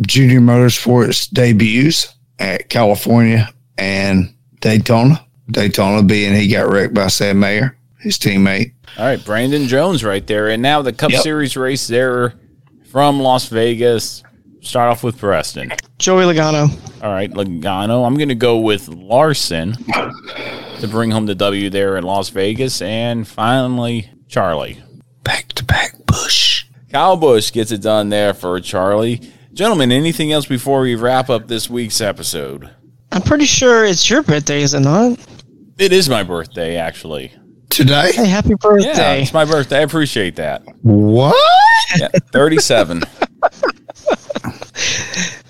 [0.00, 5.24] junior motorsports debuts at California and Daytona.
[5.50, 8.72] Daytona being he got wrecked by Sam Mayer, his teammate.
[8.96, 10.48] All right, Brandon Jones right there.
[10.48, 11.22] And now the Cup Yep.
[11.22, 12.34] Series race there
[12.90, 14.22] from Las Vegas.
[14.62, 15.72] Start off with Preston.
[15.98, 16.70] Joey Logano.
[17.02, 18.06] All right, Logano.
[18.06, 19.74] I'm going to go with Larson
[20.84, 22.80] to bring home the W there in Las Vegas.
[22.82, 24.82] And finally, Charlie.
[25.22, 26.64] Back to back Busch.
[26.90, 29.20] Kyle Busch gets it done there for Charlie.
[29.52, 32.68] Gentlemen, anything else before we wrap up this week's episode?
[33.12, 35.18] I'm pretty sure it's your birthday, is it not?
[35.78, 37.32] It is my birthday, actually.
[37.70, 38.12] Today?
[38.12, 39.22] Hey, happy Yeah, birthday.
[39.22, 39.78] it's my birthday.
[39.78, 40.62] I appreciate that.
[40.82, 41.34] What?
[41.98, 43.02] Yeah, 37.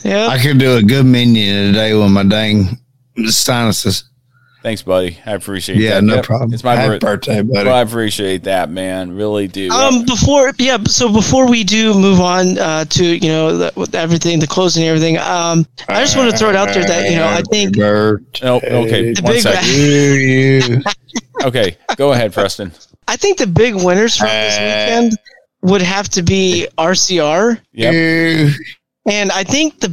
[0.04, 0.26] Yeah.
[0.26, 2.78] I could do a good minion today with my dang
[3.24, 4.04] sinuses.
[4.64, 5.18] Thanks, buddy.
[5.26, 5.82] I appreciate that.
[5.82, 6.02] Yeah, that.
[6.04, 6.54] no Yep, problem.
[6.54, 7.06] It's my Happy birthday.
[7.06, 7.66] birthday, buddy.
[7.68, 9.14] Well, I appreciate that, man.
[9.14, 9.68] Really do.
[9.70, 13.94] Um, before yeah, so before we do move on uh, to you know the, with
[13.94, 17.10] everything, the closing and everything, um, I just want to throw it out there that
[17.10, 19.12] you know I think oh, okay.
[19.12, 19.64] The One big.
[19.66, 20.82] You, you.
[21.44, 22.72] Okay, go ahead, Preston.
[23.06, 25.12] I think the big winners from this weekend
[25.60, 28.54] would have to be RCR, Yep.
[29.10, 29.88] and I think the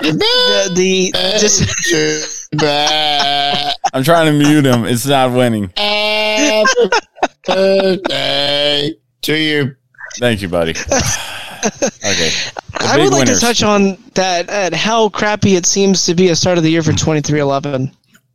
[0.00, 1.62] the, the just
[3.92, 4.84] I'm trying to mute him.
[4.84, 5.70] It's not winning.
[5.76, 6.88] Happy
[7.46, 8.92] birthday
[9.22, 9.76] to you.
[10.18, 10.74] Thank you, buddy.
[11.64, 12.30] Okay.
[12.30, 13.40] The I would like winners.
[13.40, 16.70] to touch on that at how crappy it seems to be a start of the
[16.70, 17.92] year for 23XI.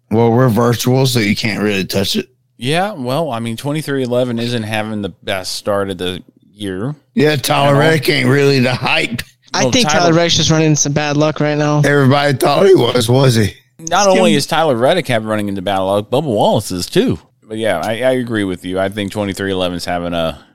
[0.09, 2.27] Well, we're virtual, so you can't really touch it.
[2.57, 6.93] Yeah, well, I mean, 23XI isn't having the best start of the year.
[7.13, 7.79] Yeah, Tyler At.
[7.79, 9.21] Reddick ain't really the hype
[9.53, 11.77] I Well, think Tyler- Tyler Reddick's just running some bad luck right now.
[11.85, 13.53] everybody thought he was, was he?
[13.89, 17.19] Not only is Tyler Reddick have running into battle luck, Bubba Wallace is too.
[17.43, 18.79] But yeah, I, I agree with you.
[18.79, 20.45] I think 23XI is having a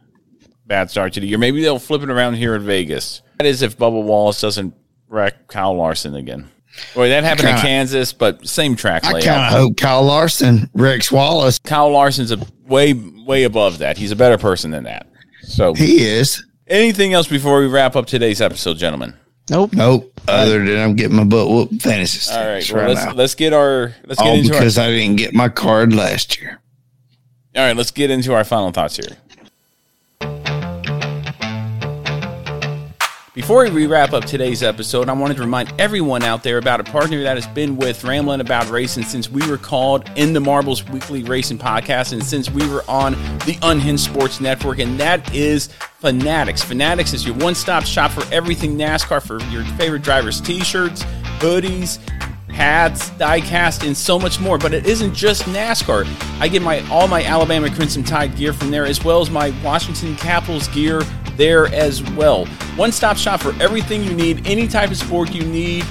[0.67, 1.39] bad start to the year.
[1.39, 3.23] Maybe they'll flip it around here in Vegas.
[3.39, 4.75] That is if Bubba Wallace doesn't
[5.09, 6.49] wreck Kyle Larson again.
[6.95, 9.25] Boy, that happened in Kinda- Kansas, but same track I layout.
[9.25, 13.97] kind of hope Kyle Larson, wrecks Wallace, Kyle Larson's a way way above that.
[13.97, 15.07] He's a better person than that.
[15.43, 16.45] So, he is.
[16.67, 19.15] anything else before we wrap up today's episode, gentlemen?
[19.49, 19.73] Nope.
[19.75, 20.13] Nope.
[20.29, 22.33] Other than I'm getting my butt whooped fantasy.
[22.33, 23.13] All right, well, right let's now.
[23.13, 26.41] let's get our let's get All into our because I didn't get my card last
[26.41, 26.61] year.
[27.55, 27.77] all right.
[27.77, 29.17] Let's get into our final thoughts here.
[33.37, 36.85] Before we wrap up today's episode, I wanted to remind everyone out there about a
[36.85, 40.83] partner that has been with Ramblin' About Racing since we were called In the Marbles
[40.89, 43.13] Weekly Racing Podcast and since we were on
[43.45, 45.69] the Unhinged Sports Network, and that is
[45.99, 46.63] Fanatics.
[46.65, 51.05] Fanatics is your one stop shop for everything NASCAR for your favorite drivers' t shirts,
[51.39, 51.99] hoodies,
[52.49, 54.59] hats, diecast, and so much more.
[54.59, 56.07] But it isn't just NASCAR.
[56.41, 59.53] I get my all my Alabama Crimson Tide gear from there, as well as my
[59.63, 61.03] Washington Capitals gear
[61.37, 62.47] there as well.
[62.77, 65.85] One stop shop for everything you need, any type of sport you need.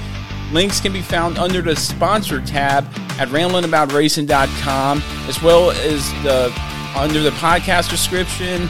[0.51, 2.85] Links can be found under the sponsor tab
[3.19, 6.53] at ramblingaboutracing.com, as well as the
[6.95, 8.69] under the podcast description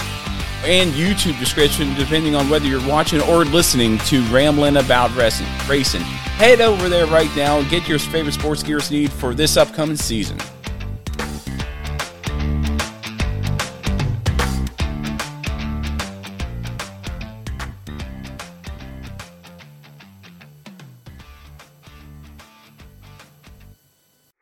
[0.64, 6.25] and YouTube description, depending on whether you're watching or listening to Ramblin' About Racing.
[6.36, 9.96] Head over there right now and get your favorite sports gears need for this upcoming
[9.96, 10.38] season.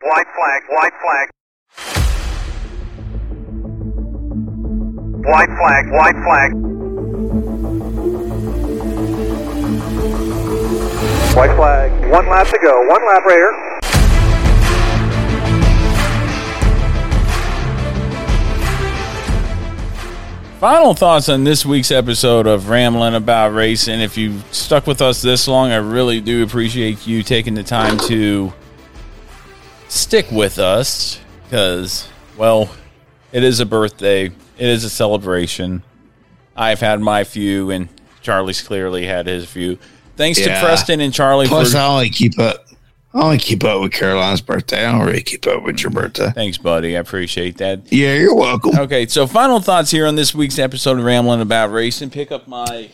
[0.02, 1.30] White flag, white flag.
[5.26, 7.53] White flag, white flag.
[11.36, 11.91] White flag.
[12.11, 12.88] One lap to go.
[12.88, 13.79] One lap right here.
[20.59, 23.99] Final thoughts on this week's episode of Rambling About Racing.
[23.99, 27.97] If you've stuck with us this long, I really do appreciate you taking the time
[28.07, 28.53] to
[29.88, 32.07] stick with us because,
[32.38, 32.69] well,
[33.31, 35.81] it is a birthday, it is a celebration.
[36.55, 37.89] I've had my few, and
[38.21, 39.79] Charlie's clearly had his few.
[40.16, 40.59] Thanks Yeah.
[40.59, 41.78] to Preston and Charlie Plus, for.
[41.80, 42.66] I only keep up.
[43.16, 44.86] I only keep up with Caroline's birthday.
[44.86, 46.32] I don't really keep up with your birthday.
[46.32, 46.97] Thanks, buddy.
[46.97, 47.91] I appreciate that.
[47.93, 48.78] Yeah, you're welcome.
[48.78, 52.09] Okay, so final thoughts here on this week's episode of Rambling About Racing.
[52.09, 52.89] Pick up my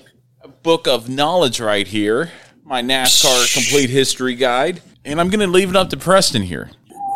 [0.61, 2.31] book of knowledge right here,
[2.65, 6.69] my NASCAR complete history guide, and I'm going to leave it up to Preston here.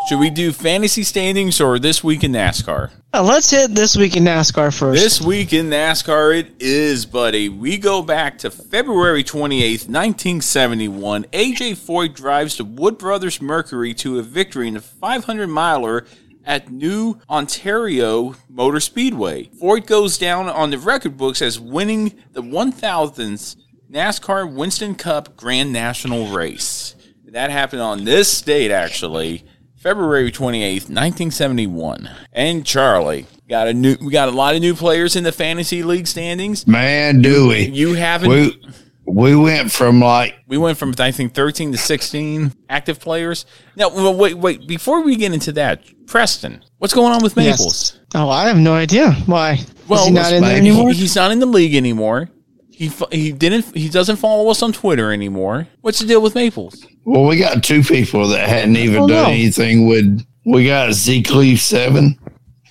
[0.05, 2.91] Should we do fantasy standings or this week in NASCAR?
[3.13, 5.01] Uh, let's hit this week in NASCAR first.
[5.01, 7.47] This week in NASCAR, it is, buddy.
[7.47, 11.23] We go back to February 28th, 1971.
[11.31, 16.05] AJ Foyt drives the Wood Brothers Mercury to a victory in the 500 miler
[16.43, 19.45] at New Ontario Motor Speedway.
[19.61, 23.55] Foyt goes down on the record books as winning the 1000th
[23.89, 26.95] NASCAR Winston Cup Grand National Race.
[27.27, 29.43] That happened on this date, actually.
[29.83, 32.09] February 28th, 1971.
[32.31, 35.83] And Charlie, got a new we got a lot of new players in the fantasy
[35.83, 36.65] league standings.
[36.65, 37.67] Man, do we?
[37.67, 38.61] You haven't we,
[39.05, 43.45] We we went from like we went from I think 13 to 16 active players.
[43.75, 47.59] Now, well, wait, wait, before we get into that, Preston, what's going on with Yes.
[47.59, 47.99] Maples?
[48.15, 49.59] Oh, I have no idea why.
[49.89, 50.93] Well, Is he not in there anymore?
[50.93, 52.29] He's not in the league anymore.
[52.73, 55.67] He he didn't he doesn't follow us on Twitter anymore.
[55.81, 56.85] What's the deal with Maples?
[57.05, 59.29] well, we got two people that hadn't even Oh, done no.
[59.29, 60.25] anything with.
[60.45, 62.17] We got Zeke Leaf seven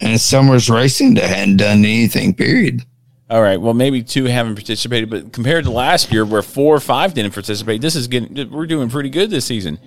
[0.00, 2.34] and Summers Racing that hadn't done anything.
[2.34, 2.82] Period.
[3.30, 3.58] All right.
[3.58, 7.32] Well, maybe two haven't participated, but compared to last year, where four or five didn't
[7.32, 9.78] participate, this is getting we're doing pretty good this season.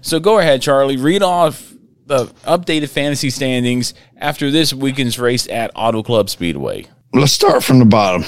[0.00, 0.96] So go ahead, Charlie.
[0.96, 1.74] Read off
[2.06, 6.86] the updated fantasy standings after this weekend's race at Auto Club Speedway.
[7.12, 8.24] Let's start from the bottom.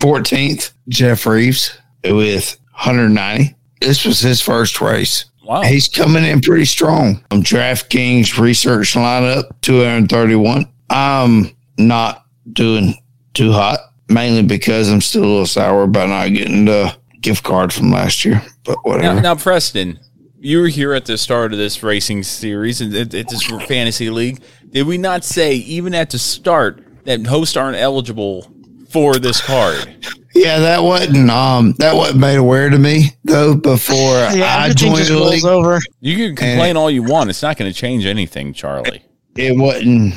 [0.00, 3.54] 14th, Jeff Reeves with 190.
[3.80, 5.26] This was his first race.
[5.44, 5.62] Wow.
[5.62, 7.24] He's coming in pretty strong.
[7.30, 10.66] Um, DraftKings research lineup 231.
[10.90, 12.94] I'm not doing
[13.34, 13.78] too hot,
[14.08, 18.24] mainly because I'm still a little sour about not getting the gift card from last
[18.24, 18.42] year.
[18.64, 19.20] But Now, whatever.
[19.20, 19.98] now, Preston,
[20.38, 24.40] you were here at the start of this racing series and at this fantasy league.
[24.70, 28.50] Did we not say even at the start that hosts aren't eligible
[28.90, 29.96] for this card?
[30.32, 33.96] Yeah, that wasn't um that wasn't made aware to me though before
[34.32, 35.44] Yeah, I joined the league.
[35.44, 35.80] over.
[35.98, 37.30] You can complain all you want.
[37.30, 39.02] It's not going to change anything, Charlie.
[39.36, 40.14] It wasn't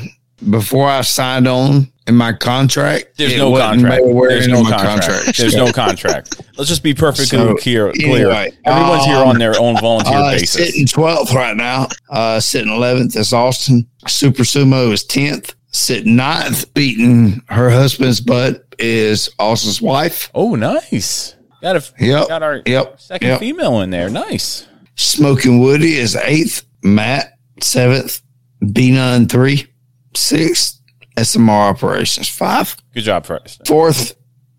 [0.52, 3.18] before I signed on in my contract.
[3.18, 4.04] There's no contract.
[4.06, 5.36] There's no my contract.
[5.36, 6.40] There's no contract.
[6.60, 7.92] Let's just be perfectly So, clear.
[7.92, 8.16] clear.
[8.18, 10.52] anyway, Everyone's here um, on their own volunteer Uh, basis.
[10.52, 11.88] sitting twelfth right now.
[12.12, 13.88] Uh, sitting eleventh is Austin.
[14.08, 15.56] Super Sumo is tenth.
[15.76, 20.30] Sitting ninth, beating her husband's butt is Austin's wife.
[20.34, 21.36] Oh, nice.
[21.62, 22.28] Got a Yep.
[22.28, 23.00] got our Yep.
[23.00, 23.40] second Yep.
[23.40, 24.10] female in there.
[24.10, 24.66] Nice.
[24.96, 26.64] Smoking Woody is eighth.
[26.84, 28.22] Matt seventh.
[28.72, 29.68] B nine three.
[30.16, 30.80] Sixth.
[31.18, 32.76] SMR operations five.
[32.94, 33.66] Good job, Preston.
[33.66, 34.16] Fourth,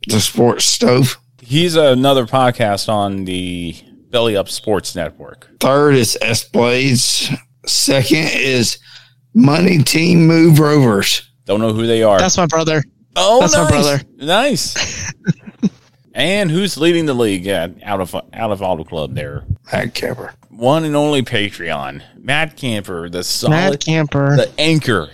[0.06, 1.18] the sports stove.
[1.42, 3.74] He's another podcast on the
[4.10, 5.48] Belly Up Sports Network.
[5.60, 7.28] Third is S Blades.
[7.66, 8.78] Second is
[9.34, 11.22] Money Team Move Rovers.
[11.44, 12.18] Don't know who they are.
[12.18, 12.82] That's my brother.
[13.16, 13.70] Oh, that's my nice.
[13.70, 14.02] brother.
[14.18, 15.12] Nice.
[16.14, 19.44] and who's leading the league at, out of out of Auto Club there?
[19.72, 24.36] Matt Camper, One and only Patreon, Matt Camper, the solid, Matt Camper.
[24.36, 25.08] the anchor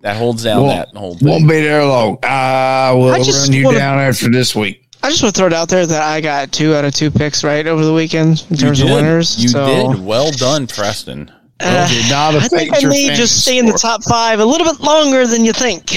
[0.00, 1.28] that holds down Won't- that whole thing.
[1.28, 2.18] Won't be there long.
[2.22, 4.78] I will I just run you wanna- down after this week.
[5.04, 7.10] I just want to throw it out there that I got two out of two
[7.10, 9.36] picks right over the weekend in You terms of winners.
[9.42, 10.04] You so, did.
[10.04, 11.28] Well done, Preston.
[11.58, 14.64] uh, did not I think I may just stay in the top five a little
[14.64, 15.90] bit longer than you think.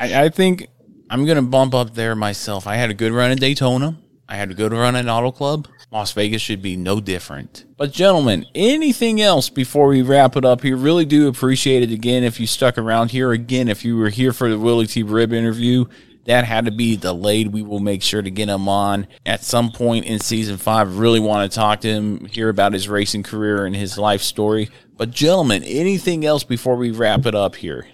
[0.00, 0.68] I, I think
[1.10, 2.66] I'm gonna bump up there myself.
[2.66, 3.98] I had a good run at Daytona.
[4.28, 5.68] I had a good run at Auto Club.
[5.90, 7.66] Las Vegas should be no different.
[7.76, 10.74] But gentlemen, anything else before we wrap it up here?
[10.74, 13.32] Really do appreciate it again if you stuck around here.
[13.32, 15.04] Again, if you were here for the Willy T.
[15.04, 15.84] Ribbs interview,
[16.24, 17.52] that had to be delayed.
[17.52, 20.98] We will make sure to get him on at some point in season five.
[20.98, 24.70] Really want to talk to him, hear about his racing career and his life story.
[24.96, 27.86] But gentlemen, anything else before we wrap it up here?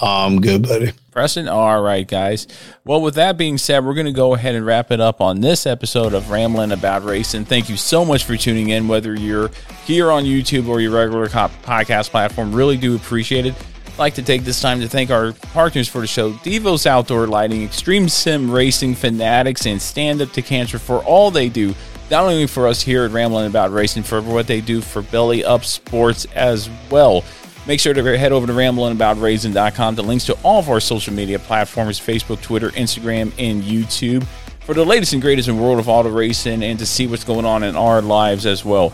[0.00, 0.92] I'm good, buddy.
[1.10, 1.48] Preston?
[1.48, 2.46] All right, guys.
[2.84, 5.40] Well, with that being said, we're going to go ahead and wrap it up on
[5.40, 7.44] this episode of Rambling About Racing.
[7.44, 9.50] Thank you so much for tuning in, whether you're
[9.84, 12.52] here on YouTube or your regular podcast platform.
[12.54, 13.54] Really do appreciate it.
[13.86, 17.28] I'd like to take this time to thank our partners for the show Devos Outdoor
[17.28, 21.76] Lighting, Extreme Sim Racing Fanatics, and Stand Up to Cancer for all they do,
[22.10, 25.44] not only for us here at Rambling About Racing, for what they do for Belly
[25.44, 27.22] Up Sports as well.
[27.66, 31.38] Make sure to head over to ramblingaboutracing.com The links to all of our social media
[31.38, 34.24] platforms Facebook, Twitter, Instagram, and YouTube
[34.60, 37.44] for the latest and greatest in world of auto racing and to see what's going
[37.44, 38.90] on in our lives as well.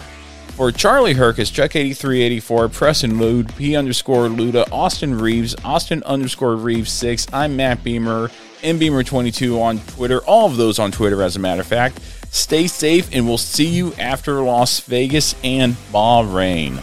[0.57, 7.29] For Charlie Herkus, Chuck8384, Preston Lude, P underscore Luda, Austin Reeves, Austin underscore Reeves 6,
[7.33, 8.31] I'm Matt Beamer,
[8.63, 12.01] mbeamer22 on Twitter, all of those on Twitter as a matter of fact.
[12.31, 16.83] Stay safe and we'll see you after Las Vegas and Bahrain.